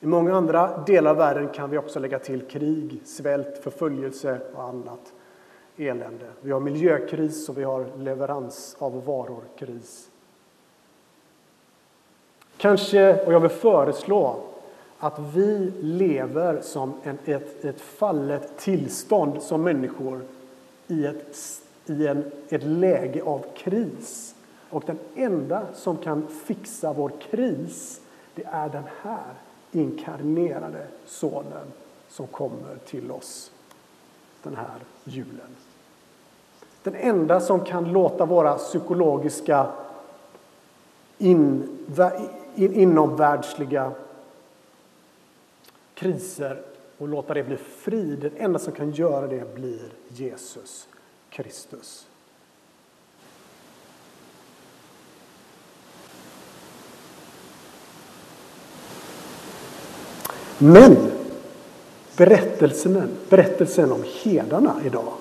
I 0.00 0.06
många 0.06 0.34
andra 0.34 0.84
delar 0.86 1.10
av 1.10 1.16
världen 1.16 1.48
kan 1.48 1.70
vi 1.70 1.78
också 1.78 1.98
lägga 1.98 2.18
till 2.18 2.42
krig, 2.42 3.00
svält, 3.04 3.58
förföljelse 3.58 4.40
och 4.54 4.62
annat 4.62 5.12
elände. 5.76 6.26
Vi 6.40 6.50
har 6.50 6.60
miljökris 6.60 7.48
och 7.48 7.58
vi 7.58 7.64
har 7.64 7.86
leverans 7.96 8.76
av 8.78 9.04
varor-kris. 9.04 10.10
Kanske, 12.56 13.24
och 13.26 13.32
jag 13.32 13.40
vill 13.40 13.50
föreslå, 13.50 14.36
att 14.98 15.18
vi 15.34 15.72
lever 15.80 16.60
som 16.60 16.92
en, 17.02 17.18
ett, 17.24 17.64
ett 17.64 17.80
fallet 17.80 18.58
tillstånd 18.58 19.42
som 19.42 19.62
människor 19.62 20.20
i, 20.86 21.06
ett, 21.06 21.36
i 21.86 22.06
en, 22.06 22.30
ett 22.48 22.62
läge 22.62 23.22
av 23.22 23.44
kris. 23.54 24.34
Och 24.70 24.82
den 24.86 24.98
enda 25.14 25.66
som 25.74 25.96
kan 25.96 26.28
fixa 26.28 26.92
vår 26.92 27.12
kris, 27.30 28.00
det 28.34 28.44
är 28.44 28.68
den 28.68 28.84
här 29.02 29.34
inkarnerade 29.72 30.86
sonen 31.06 31.72
som 32.08 32.26
kommer 32.26 32.76
till 32.86 33.10
oss 33.10 33.52
den 34.42 34.56
här 34.56 34.78
julen. 35.04 35.56
Den 36.82 36.94
enda 36.94 37.40
som 37.40 37.64
kan 37.64 37.92
låta 37.92 38.24
våra 38.24 38.58
psykologiska 38.58 39.72
in, 41.18 41.78
in, 42.54 42.74
inomvärldsliga 42.74 43.92
kriser 45.94 46.62
och 46.98 47.08
låta 47.08 47.34
det 47.34 47.44
bli 47.44 47.56
frid. 47.56 48.18
Den 48.18 48.36
enda 48.36 48.58
som 48.58 48.72
kan 48.72 48.90
göra 48.90 49.26
det 49.26 49.54
blir 49.54 49.92
Jesus 50.08 50.88
Kristus. 51.30 52.09
Men 60.62 60.96
berättelsen, 62.16 63.08
berättelsen 63.28 63.92
om 63.92 64.04
hedarna 64.22 64.74
idag 64.86 65.12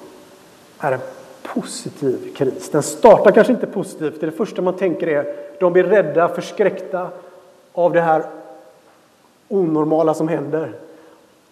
är 0.80 0.91
en 0.91 0.99
positiv 1.43 2.34
kris. 2.36 2.69
Den 2.69 2.84
startar 2.84 3.32
kanske 3.32 3.54
inte 3.54 3.67
positivt. 3.67 4.21
Det 4.21 4.32
första 4.32 4.62
man 4.62 4.78
tänker 4.78 5.08
är 5.08 5.36
de 5.60 5.73
blir 5.73 5.84
rädda, 5.84 6.28
förskräckta 6.36 7.10
av 7.73 7.93
det 7.93 8.02
här 8.02 8.23
onormala 9.47 10.13
som 10.13 10.28
händer. 10.28 10.75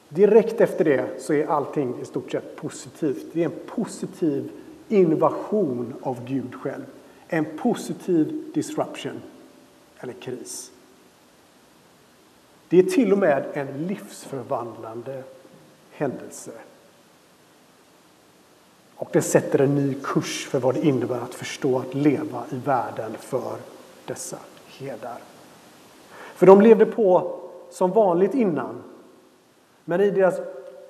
Direkt 0.09 0.61
efter 0.61 0.85
det 0.85 1.05
så 1.19 1.33
är 1.33 1.47
allting 1.47 1.95
i 2.01 2.05
stort 2.05 2.31
sett 2.31 2.55
positivt. 2.55 3.25
Det 3.33 3.41
är 3.41 3.45
en 3.45 3.59
positiv 3.75 4.51
invasion 4.89 5.93
av 6.01 6.25
Gud 6.25 6.55
själv. 6.55 6.83
En 7.27 7.45
positiv 7.57 8.43
disruption, 8.53 9.21
eller 9.99 10.13
kris. 10.13 10.71
Det 12.69 12.79
är 12.79 12.83
till 12.83 13.11
och 13.11 13.17
med 13.17 13.45
en 13.53 13.87
livsförvandlande 13.87 15.23
händelse. 15.91 16.51
Och 18.95 19.09
det 19.13 19.21
sätter 19.21 19.61
en 19.61 19.75
ny 19.75 19.93
kurs 20.03 20.47
för 20.47 20.59
vad 20.59 20.75
det 20.75 20.85
innebär 20.85 21.19
att 21.19 21.33
förstå 21.33 21.79
att 21.79 21.93
leva 21.93 22.45
i 22.51 22.55
världen 22.55 23.11
för 23.19 23.57
dessa 24.05 24.37
herdar. 24.67 25.17
För 26.09 26.45
de 26.45 26.61
levde 26.61 26.85
på 26.85 27.39
som 27.71 27.91
vanligt 27.91 28.33
innan. 28.33 28.83
Men 29.85 30.01
i 30.01 30.11
deras 30.11 30.39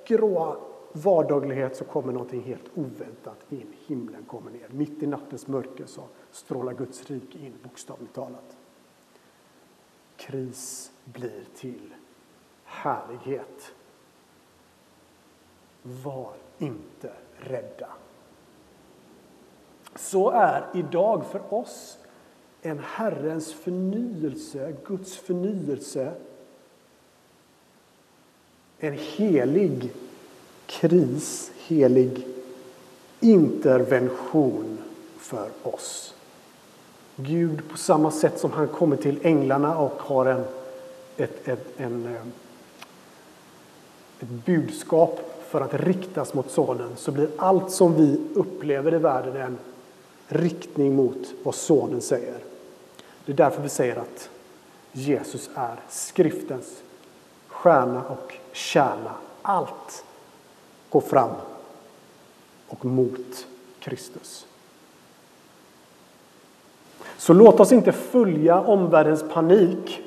gråa 0.06 0.56
vardaglighet 0.92 1.76
så 1.76 1.84
kommer 1.84 2.12
någonting 2.12 2.42
helt 2.42 2.64
oväntat 2.74 3.38
in. 3.48 3.74
Himlen 3.86 4.24
kommer 4.24 4.50
ner. 4.50 4.68
Mitt 4.70 5.02
i 5.02 5.06
nattens 5.06 5.46
mörker 5.46 5.86
så 5.86 6.02
strålar 6.32 6.72
Guds 6.72 7.10
rike 7.10 7.38
in, 7.38 7.54
bokstavligt 7.62 8.14
talat. 8.14 8.56
Kris 10.16 10.90
blir 11.12 11.44
till 11.56 11.94
härlighet. 12.64 13.72
Var 15.82 16.32
inte 16.58 17.12
rädda. 17.36 17.88
Så 19.96 20.30
är 20.30 20.66
idag 20.74 21.24
för 21.30 21.54
oss 21.54 21.98
en 22.62 22.78
Herrens 22.78 23.52
förnyelse, 23.52 24.76
Guds 24.84 25.16
förnyelse 25.16 26.14
en 28.78 28.92
helig 28.92 29.92
kris, 30.66 31.52
helig 31.56 32.26
intervention 33.20 34.78
för 35.18 35.48
oss. 35.62 36.14
Gud, 37.16 37.68
på 37.70 37.76
samma 37.76 38.10
sätt 38.10 38.40
som 38.40 38.52
han 38.52 38.68
kommer 38.68 38.96
till 38.96 39.18
änglarna 39.22 39.78
och 39.78 40.02
har 40.02 40.26
en, 40.26 40.44
ett, 41.18 41.48
ett, 41.48 41.80
en, 41.80 42.06
eh, 42.06 42.22
ett 44.20 44.28
budskap 44.28 45.20
för 45.48 45.60
att 45.60 45.74
riktas 45.74 46.34
mot 46.34 46.50
Sonen 46.50 46.96
så 46.96 47.12
blir 47.12 47.28
allt 47.36 47.70
som 47.70 47.94
vi 47.94 48.20
upplever 48.34 48.94
i 48.94 48.98
världen 48.98 49.36
en 49.36 49.58
riktning 50.28 50.96
mot 50.96 51.28
vad 51.42 51.54
Sonen 51.54 52.00
säger. 52.00 52.38
Det 53.24 53.32
är 53.32 53.36
därför 53.36 53.62
vi 53.62 53.68
säger 53.68 53.96
att 53.96 54.30
Jesus 54.92 55.50
är 55.54 55.76
skriftens 55.88 56.82
stjärna 57.48 58.04
och 58.04 58.34
kärna. 58.52 59.14
Allt 59.42 60.04
går 60.90 61.00
fram 61.00 61.30
och 62.68 62.84
mot 62.84 63.46
Kristus. 63.80 64.46
Så 67.16 67.32
låt 67.32 67.60
oss 67.60 67.72
inte 67.72 67.92
följa 67.92 68.60
omvärldens 68.60 69.24
panik 69.32 70.02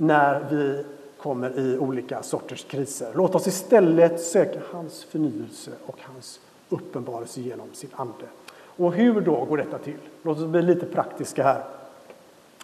när 0.00 0.46
vi 0.50 0.84
kommer 1.18 1.58
i 1.58 1.78
olika 1.78 2.22
sorters 2.22 2.64
kriser. 2.64 3.12
Låt 3.14 3.34
oss 3.34 3.46
istället 3.46 4.20
söka 4.20 4.60
hans 4.72 5.04
förnyelse 5.04 5.70
och 5.86 5.98
hans 6.02 6.40
uppenbarelse 6.68 7.40
genom 7.40 7.68
sin 7.72 7.90
ande. 7.92 8.24
Och 8.60 8.92
hur 8.92 9.20
då 9.20 9.44
går 9.44 9.56
detta 9.56 9.78
till? 9.78 9.98
Låt 10.22 10.38
oss 10.38 10.46
bli 10.46 10.62
lite 10.62 10.86
praktiska 10.86 11.42
här. 11.42 11.62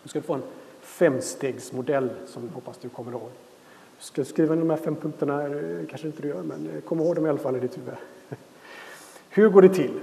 Du 0.02 0.08
ska 0.08 0.22
få 0.22 0.34
en 0.34 0.42
femstegsmodell 0.80 2.10
som 2.26 2.42
vi 2.42 2.48
hoppas 2.54 2.78
du 2.78 2.88
kommer 2.88 3.12
ihåg. 3.12 3.30
Du 3.98 4.04
Ska 4.04 4.24
skriva 4.24 4.24
skriva 4.24 4.56
de 4.56 4.70
här 4.70 4.76
fem 4.76 4.96
punkterna? 4.96 5.42
Eh, 5.42 5.86
kanske 5.88 6.06
inte 6.06 6.22
du 6.22 6.28
gör, 6.28 6.42
men 6.42 6.70
eh, 6.74 6.80
kom 6.80 7.00
ihåg 7.00 7.14
dem 7.14 7.26
i 7.26 7.28
alla 7.28 7.38
fall 7.38 7.56
i 7.56 7.60
ditt 7.60 7.78
huvud. 7.78 7.94
Hur 9.28 9.48
går 9.48 9.62
det 9.62 9.68
till? 9.68 10.00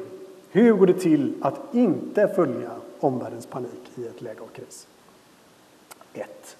Hur 0.50 0.74
går 0.74 0.88
det 0.88 0.94
till 0.94 1.34
att 1.42 1.60
inte 1.72 2.28
följa 2.28 2.72
omvärldens 3.00 3.46
panik 3.46 3.92
i 3.96 4.08
ett 4.08 4.22
läge 4.22 4.42
av 4.42 4.48
kris? 4.48 4.88
1. 6.14 6.58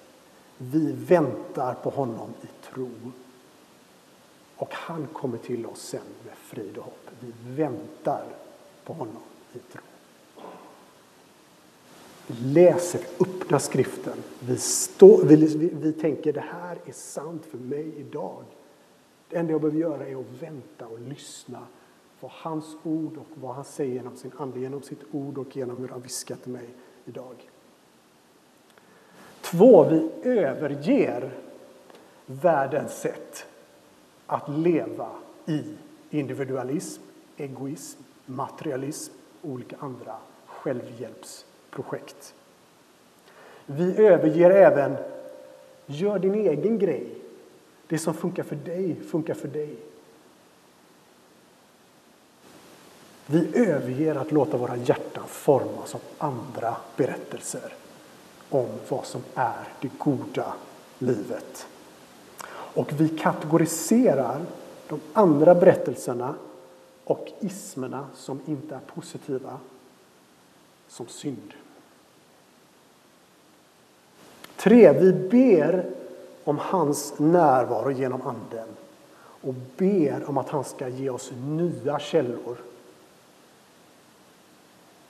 Vi 0.70 0.92
väntar 0.92 1.74
på 1.74 1.90
honom 1.90 2.30
i 2.42 2.66
tro. 2.66 2.90
Och 4.56 4.74
han 4.74 5.06
kommer 5.06 5.38
till 5.38 5.66
oss 5.66 5.80
sen 5.80 6.00
med 6.24 6.34
frid 6.36 6.78
och 6.78 6.84
hopp. 6.84 7.10
Vi 7.20 7.32
väntar 7.54 8.24
på 8.84 8.92
honom 8.92 9.22
i 9.52 9.58
tro. 9.58 9.82
Vi 12.26 12.34
läser, 12.34 13.00
öppnar 13.20 13.58
skriften. 13.58 14.22
Vi, 14.40 14.58
stå, 14.58 15.24
vi, 15.24 15.36
vi, 15.36 15.68
vi 15.68 15.92
tänker 15.92 16.32
det 16.32 16.44
här 16.50 16.78
är 16.86 16.92
sant 16.92 17.46
för 17.50 17.58
mig 17.58 17.94
idag. 17.96 18.44
Det 19.28 19.36
enda 19.36 19.52
jag 19.52 19.60
behöver 19.60 19.80
göra 19.80 20.06
är 20.06 20.20
att 20.20 20.42
vänta 20.42 20.86
och 20.86 21.00
lyssna 21.00 21.66
på 22.20 22.30
hans 22.32 22.76
ord 22.82 23.16
och 23.16 23.26
vad 23.34 23.54
han 23.54 23.64
säger 23.64 23.94
genom 23.94 24.16
sin 24.16 24.32
ande, 24.38 24.60
genom 24.60 24.82
sitt 24.82 25.02
ord 25.12 25.38
och 25.38 25.56
genom 25.56 25.76
hur 25.76 25.88
han 25.88 26.02
viskar 26.02 26.36
till 26.36 26.52
mig 26.52 26.68
idag. 27.04 27.50
Två, 29.52 29.84
vi 29.84 30.10
överger 30.22 31.30
världens 32.26 33.00
sätt 33.00 33.46
att 34.26 34.48
leva 34.48 35.08
i 35.46 35.62
individualism, 36.10 37.02
egoism, 37.36 38.02
materialism 38.26 39.12
och 39.42 39.50
olika 39.50 39.76
andra 39.78 40.16
självhjälpsprojekt. 40.46 42.34
Vi 43.66 44.06
överger 44.06 44.50
även 44.50 44.96
gör 45.86 46.18
din 46.18 46.34
egen 46.34 46.78
grej. 46.78 47.06
Det 47.86 47.98
som 47.98 48.14
funkar 48.14 48.42
för 48.42 48.56
dig, 48.56 48.96
funkar 49.10 49.34
för 49.34 49.48
dig. 49.48 49.76
Vi 53.26 53.68
överger 53.68 54.14
att 54.14 54.32
låta 54.32 54.56
våra 54.56 54.76
hjärtan 54.76 55.24
formas 55.26 55.94
av 55.94 56.00
andra 56.18 56.76
berättelser 56.96 57.72
om 58.54 58.68
vad 58.88 59.06
som 59.06 59.22
är 59.34 59.68
det 59.80 59.90
goda 59.98 60.52
livet. 60.98 61.66
Och 62.74 62.92
vi 62.92 63.08
kategoriserar 63.08 64.40
de 64.88 65.00
andra 65.12 65.54
berättelserna 65.54 66.34
och 67.04 67.32
ismerna 67.40 68.06
som 68.14 68.40
inte 68.46 68.74
är 68.74 68.80
positiva 68.94 69.58
som 70.88 71.06
synd. 71.06 71.52
Tre, 74.56 74.92
vi 74.92 75.12
ber 75.12 75.90
om 76.44 76.58
hans 76.58 77.18
närvaro 77.18 77.90
genom 77.90 78.22
Anden 78.22 78.68
och 79.42 79.54
ber 79.76 80.28
om 80.28 80.38
att 80.38 80.48
han 80.48 80.64
ska 80.64 80.88
ge 80.88 81.10
oss 81.10 81.32
nya 81.46 81.98
källor 81.98 82.56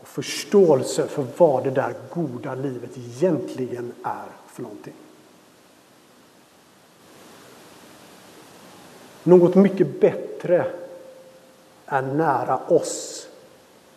och 0.03 0.09
förståelse 0.09 1.07
för 1.07 1.27
vad 1.37 1.65
det 1.65 1.71
där 1.71 1.95
goda 2.11 2.55
livet 2.55 2.91
egentligen 2.99 3.93
är 4.03 4.27
för 4.47 4.63
någonting. 4.63 4.95
Något 9.23 9.55
mycket 9.55 10.01
bättre 10.01 10.67
är 11.87 12.03
nära 12.03 12.59
oss 12.59 13.29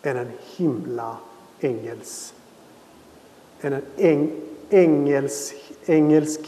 än 0.02 0.16
en 0.16 0.30
himla 0.56 1.16
ängels... 1.60 2.34
Än 3.60 3.72
en 3.72 3.82
äng, 3.96 4.40
ängels, 4.70 5.52
engelsk... 5.86 6.40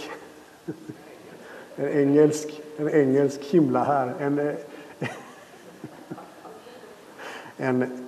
En 1.76 1.88
engelsk, 1.88 2.60
en 2.76 2.88
engelsk 2.88 3.40
himla 3.40 3.84
här. 3.84 4.14
En, 4.20 4.56
en 7.56 8.07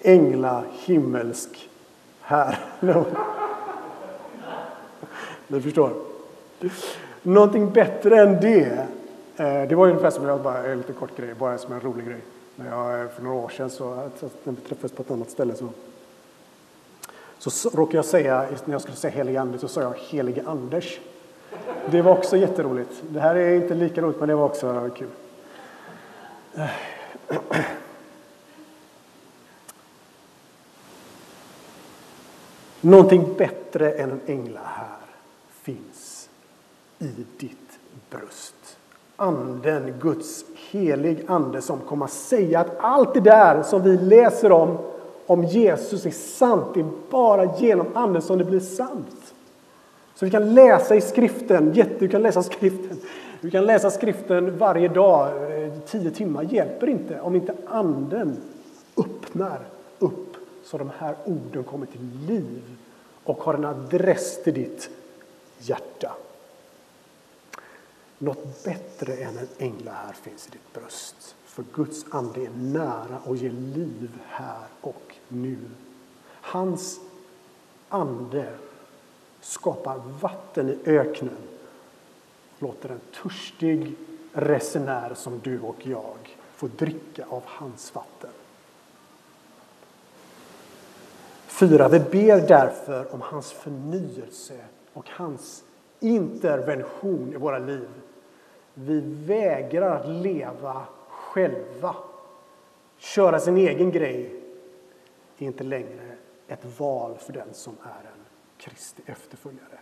ängla 0.00 0.64
himmelsk 0.72 1.68
här. 2.20 2.58
Ni 5.48 5.60
förstår. 5.60 5.92
Någonting 7.22 7.70
bättre 7.70 8.20
än 8.20 8.40
det 8.40 8.86
eh, 9.36 9.68
det 9.68 9.74
var 9.74 9.88
ungefär 9.88 10.10
som, 10.10 10.24
jag 10.24 10.42
bara, 10.42 10.66
en 10.66 10.78
lite 10.78 10.92
kort 10.92 11.16
grej, 11.16 11.34
bara 11.34 11.58
som 11.58 11.72
en 11.72 11.80
rolig 11.80 12.06
grej. 12.06 12.20
När 12.56 12.70
jag, 12.70 13.00
eh, 13.00 13.08
för 13.08 13.22
några 13.22 13.36
år 13.36 13.48
sedan, 13.48 13.70
så, 13.70 13.94
när 14.44 14.52
vi 14.52 14.56
träffades 14.68 14.92
på 14.92 15.02
ett 15.02 15.10
annat 15.10 15.30
ställe, 15.30 15.54
så, 17.38 17.50
så 17.50 17.68
råkade 17.68 17.98
jag 17.98 18.04
säga, 18.04 18.46
när 18.64 18.74
jag 18.74 18.80
skulle 18.80 18.96
säga 18.96 19.14
helig 19.14 19.36
ande, 19.36 19.58
så 19.58 19.68
sa 19.68 19.82
jag 19.82 19.94
helige 19.98 20.42
Anders. 20.46 21.00
Det 21.90 22.02
var 22.02 22.12
också 22.12 22.36
jätteroligt. 22.36 23.02
Det 23.08 23.20
här 23.20 23.34
är 23.34 23.54
inte 23.54 23.74
lika 23.74 24.00
roligt, 24.00 24.18
men 24.18 24.28
det 24.28 24.34
var 24.34 24.44
också 24.44 24.90
kul. 24.96 25.08
Någonting 32.86 33.34
bättre 33.38 33.90
än 33.90 34.10
en 34.10 34.20
ängla 34.26 34.60
här 34.64 34.98
finns 35.62 36.28
i 36.98 37.10
ditt 37.38 37.78
bröst 38.10 38.78
anden, 39.16 39.94
Guds 40.00 40.44
helig 40.70 41.24
ande 41.26 41.62
som 41.62 41.78
kommer 41.78 42.04
att 42.04 42.12
säga 42.12 42.60
att 42.60 42.76
allt 42.78 43.14
det 43.14 43.20
där 43.20 43.62
som 43.62 43.82
vi 43.82 43.96
läser 43.96 44.52
om, 44.52 44.78
om 45.26 45.44
Jesus 45.44 46.06
är 46.06 46.10
sant. 46.10 46.64
Det 46.74 46.80
är 46.80 46.86
bara 47.10 47.56
genom 47.58 47.86
anden 47.94 48.22
som 48.22 48.38
det 48.38 48.44
blir 48.44 48.60
sant. 48.60 49.34
Så 50.14 50.24
vi 50.24 50.30
kan 50.30 50.54
läsa 50.54 50.94
i 50.96 51.00
skriften, 51.00 51.84
du 51.98 52.08
kan 52.08 52.22
läsa 52.22 52.42
skriften. 52.42 52.98
Du 53.40 53.50
kan 53.50 53.66
läsa 53.66 53.90
skriften 53.90 54.58
varje 54.58 54.88
dag, 54.88 55.28
eh, 55.28 55.72
tio 55.86 56.10
timmar, 56.10 56.42
hjälper 56.42 56.86
inte 56.86 57.20
om 57.20 57.34
inte 57.34 57.54
anden 57.66 58.36
öppnar 58.96 59.58
upp 59.98 60.35
så 60.66 60.78
de 60.78 60.90
här 60.98 61.16
orden 61.24 61.64
kommer 61.64 61.86
till 61.86 62.10
liv 62.26 62.76
och 63.24 63.42
har 63.42 63.54
en 63.54 63.64
adress 63.64 64.42
till 64.42 64.54
ditt 64.54 64.90
hjärta. 65.58 66.16
Något 68.18 68.64
bättre 68.64 69.16
än 69.16 69.38
en 69.38 69.48
ängla 69.58 69.92
här 69.92 70.12
finns 70.12 70.46
i 70.46 70.50
ditt 70.50 70.72
bröst. 70.72 71.36
För 71.44 71.64
Guds 71.72 72.04
ande 72.10 72.40
är 72.40 72.50
nära 72.50 73.18
och 73.24 73.36
ger 73.36 73.50
liv 73.50 74.10
här 74.26 74.66
och 74.80 75.14
nu. 75.28 75.58
Hans 76.26 77.00
ande 77.88 78.54
skapar 79.40 79.98
vatten 80.20 80.68
i 80.68 80.78
öknen 80.84 81.38
låter 82.58 82.88
en 82.88 83.00
törstig 83.22 83.94
resenär 84.32 85.14
som 85.14 85.40
du 85.44 85.60
och 85.60 85.86
jag 85.86 86.36
få 86.54 86.66
dricka 86.66 87.26
av 87.28 87.42
hans 87.46 87.94
vatten. 87.94 88.30
4. 91.56 91.88
vi 91.88 92.00
ber 92.00 92.48
därför 92.48 93.14
om 93.14 93.20
hans 93.20 93.52
förnyelse 93.52 94.54
och 94.92 95.08
hans 95.10 95.64
intervention 96.00 97.32
i 97.34 97.36
våra 97.36 97.58
liv 97.58 97.88
vi 98.74 99.00
vägrar 99.26 99.96
att 99.96 100.08
leva 100.08 100.82
själva. 101.08 101.94
Köra 102.98 103.40
sin 103.40 103.56
egen 103.56 103.90
grej 103.90 104.42
är 105.38 105.46
inte 105.46 105.64
längre 105.64 106.16
ett 106.48 106.78
val 106.78 107.14
för 107.18 107.32
den 107.32 107.48
som 107.52 107.76
är 107.82 108.08
en 108.08 108.24
Kristi 108.58 109.02
efterföljare. 109.06 109.78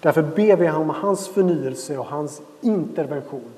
Därför 0.00 0.22
ber 0.22 0.56
vi 0.56 0.70
om 0.70 0.90
hans 0.90 1.28
förnyelse 1.28 1.98
och 1.98 2.06
hans 2.06 2.42
intervention. 2.60 3.52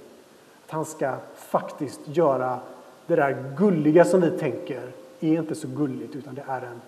Att 0.64 0.70
han 0.70 0.84
ska 0.84 1.16
faktiskt 1.34 2.00
göra 2.04 2.60
det 3.06 3.16
där 3.16 3.54
gulliga 3.56 4.04
som 4.04 4.20
vi 4.20 4.30
tänker 4.38 4.92
är 5.20 5.38
inte 5.38 5.54
så 5.54 5.68
gulligt 5.68 6.16
utan 6.16 6.34
det 6.34 6.44
är 6.48 6.62
en 6.62 6.80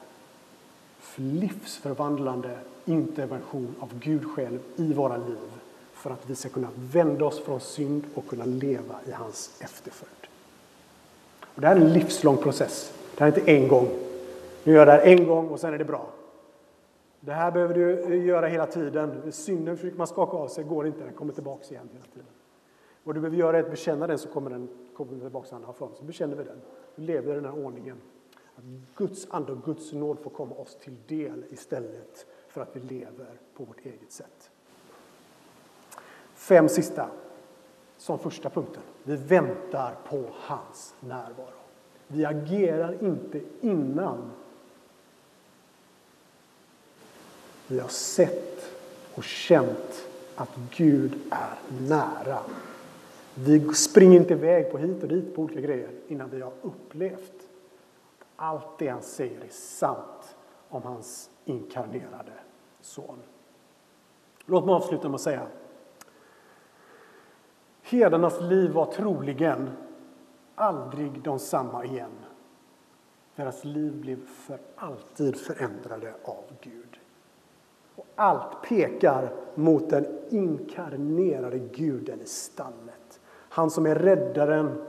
livsförvandlande 1.17 2.59
intervention 2.85 3.75
av 3.81 3.99
Gud 3.99 4.25
själv 4.31 4.59
i 4.77 4.93
våra 4.93 5.17
liv 5.17 5.37
för 5.93 6.11
att 6.11 6.31
vi 6.31 6.35
ska 6.35 6.49
kunna 6.49 6.69
vända 6.75 7.25
oss 7.25 7.41
från 7.41 7.61
synd 7.61 8.05
och 8.15 8.29
kunna 8.29 8.45
leva 8.45 8.95
i 9.07 9.13
hans 9.13 9.61
efterföljd. 9.61 10.27
Och 11.55 11.61
det 11.61 11.67
här 11.67 11.77
är 11.77 11.81
en 11.81 11.93
livslång 11.93 12.37
process. 12.37 12.93
Det 13.17 13.25
här 13.25 13.33
är 13.33 13.39
inte 13.39 13.53
en 13.53 13.69
gång. 13.69 13.89
Du 14.65 14.73
gör 14.73 14.87
det 14.87 14.93
här 14.93 15.01
en 15.01 15.27
gång 15.27 15.49
och 15.49 15.61
sen 15.61 15.75
är 15.75 15.79
det 15.79 15.85
bra. 15.85 16.07
Det 17.21 17.33
här 17.33 17.51
behöver 17.51 17.75
du 17.75 18.17
göra 18.17 18.47
hela 18.47 18.67
tiden. 18.67 19.33
Synden 19.33 19.77
försöker 19.77 19.99
man 19.99 20.07
skaka 20.07 20.37
av 20.37 20.49
sig, 20.49 20.65
går 20.65 20.87
inte, 20.87 21.05
den 21.05 21.13
kommer 21.13 21.33
tillbaka 21.33 21.65
igen 21.71 21.89
hela 21.93 22.05
tiden. 22.05 22.27
Vad 23.05 23.15
du 23.15 23.21
behöver 23.21 23.37
göra 23.37 23.59
är 23.59 23.63
att 23.63 23.71
bekänna 23.71 24.07
den 24.07 24.19
så 24.19 24.29
kommer 24.29 24.51
den 24.51 24.69
kommer 24.97 25.21
tillbaka 25.21 25.57
andra. 25.57 25.73
Så 25.79 26.05
bekänner 26.05 26.37
vi 26.37 26.45
den. 26.45 26.61
Du 26.97 27.03
lever 27.03 27.33
i 27.33 27.35
den 27.35 27.45
här 27.45 27.65
ordningen. 27.65 27.97
Att 28.57 28.65
Guds 28.97 29.27
ande 29.31 29.53
och 29.53 29.65
Guds 29.65 29.93
nåd 29.93 30.19
får 30.19 30.31
komma 30.31 30.55
oss 30.55 30.77
till 30.83 30.97
del 31.07 31.45
istället 31.51 32.27
för 32.49 32.61
att 32.61 32.77
vi 32.77 32.81
lever 32.81 33.41
på 33.57 33.65
vårt 33.65 33.81
eget 33.87 34.13
sätt. 34.13 34.51
Fem 36.35 36.69
sista 36.69 37.09
som 37.97 38.19
första 38.19 38.51
punkten. 38.51 38.83
Vi 39.03 39.17
väntar 39.17 39.95
på 40.09 40.25
hans 40.33 40.95
närvaro. 41.01 41.57
Vi 42.07 42.25
agerar 42.25 43.05
inte 43.05 43.41
innan 43.61 44.31
vi 47.67 47.79
har 47.79 47.89
sett 47.89 48.65
och 49.15 49.25
känt 49.25 50.07
att 50.35 50.57
Gud 50.77 51.19
är 51.31 51.81
nära. 51.89 52.39
Vi 53.35 53.75
springer 53.75 54.17
inte 54.17 54.33
iväg 54.33 54.73
på 54.73 54.79
hit 54.79 55.03
och 55.03 55.09
dit 55.09 55.35
på 55.35 55.43
olika 55.43 55.61
grejer 55.61 55.91
innan 56.09 56.31
vi 56.31 56.41
har 56.41 56.53
upplevt 56.63 57.46
allt 58.37 58.79
det 58.79 58.89
han 58.89 59.03
säger 59.03 59.41
är 59.41 59.49
sant 59.49 60.37
om 60.69 60.83
hans 60.83 61.31
inkarnerade 61.45 62.33
son. 62.81 63.19
Låt 64.45 64.65
mig 64.65 64.75
avsluta 64.75 65.09
med 65.09 65.15
att 65.15 65.21
säga 65.21 65.47
Herdarnas 67.83 68.41
liv 68.41 68.71
var 68.73 68.93
troligen 68.93 69.71
aldrig 70.55 71.23
de 71.23 71.39
samma 71.39 71.85
igen. 71.85 72.11
Deras 73.37 73.65
liv 73.65 74.01
blev 74.01 74.27
för 74.27 74.59
alltid 74.77 75.37
förändrade 75.37 76.15
av 76.25 76.45
Gud. 76.61 77.01
Och 77.97 78.07
allt 78.15 78.63
pekar 78.63 79.33
mot 79.55 79.91
den 79.91 80.07
inkarnerade 80.31 81.59
guden 81.59 82.21
i 82.21 82.27
stallet. 82.27 83.21
Han 83.49 83.71
som 83.71 83.87
är 83.87 83.95
räddaren, 83.95 84.85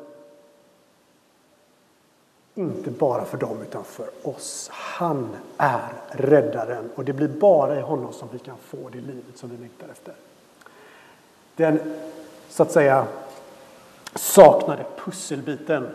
inte 2.58 2.92
bara 2.92 3.26
för 3.26 3.38
dem 3.38 3.62
utan 3.62 3.84
för 3.84 4.10
oss. 4.24 4.70
Han 4.74 5.36
är 5.58 5.94
räddaren 6.12 6.90
och 6.96 7.06
det 7.06 7.14
blir 7.14 7.28
bara 7.28 7.80
i 7.80 7.82
honom 7.82 8.14
som 8.14 8.28
vi 8.32 8.40
kan 8.40 8.58
få 8.58 8.90
det 8.92 8.98
livet 8.98 9.38
som 9.38 9.50
vi 9.50 9.58
längtar 9.58 9.88
efter. 9.88 10.14
Den, 11.56 11.80
så 12.50 12.64
att 12.64 12.72
säga, 12.72 13.08
saknade 14.16 14.86
pusselbiten 14.98 15.88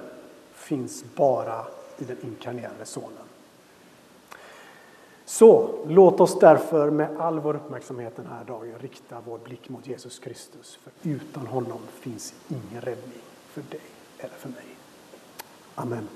finns 0.52 1.04
bara 1.14 1.66
i 1.98 2.04
den 2.04 2.16
inkarnerade 2.22 2.84
sonen. 2.84 3.22
Så 5.24 5.70
låt 5.88 6.20
oss 6.20 6.38
därför 6.38 6.90
med 6.90 7.20
all 7.20 7.40
vår 7.40 7.56
uppmärksamhet 7.56 8.16
den 8.16 8.26
här 8.26 8.44
dagen 8.44 8.78
rikta 8.80 9.16
vår 9.26 9.38
blick 9.38 9.68
mot 9.68 9.86
Jesus 9.86 10.18
Kristus. 10.18 10.78
För 10.82 10.92
utan 11.10 11.46
honom 11.46 11.80
finns 12.00 12.34
ingen 12.48 12.80
räddning 12.80 13.22
för 13.46 13.62
dig 13.70 13.80
eller 14.18 14.34
för 14.34 14.48
mig. 14.48 14.64
Amen. 15.74 16.08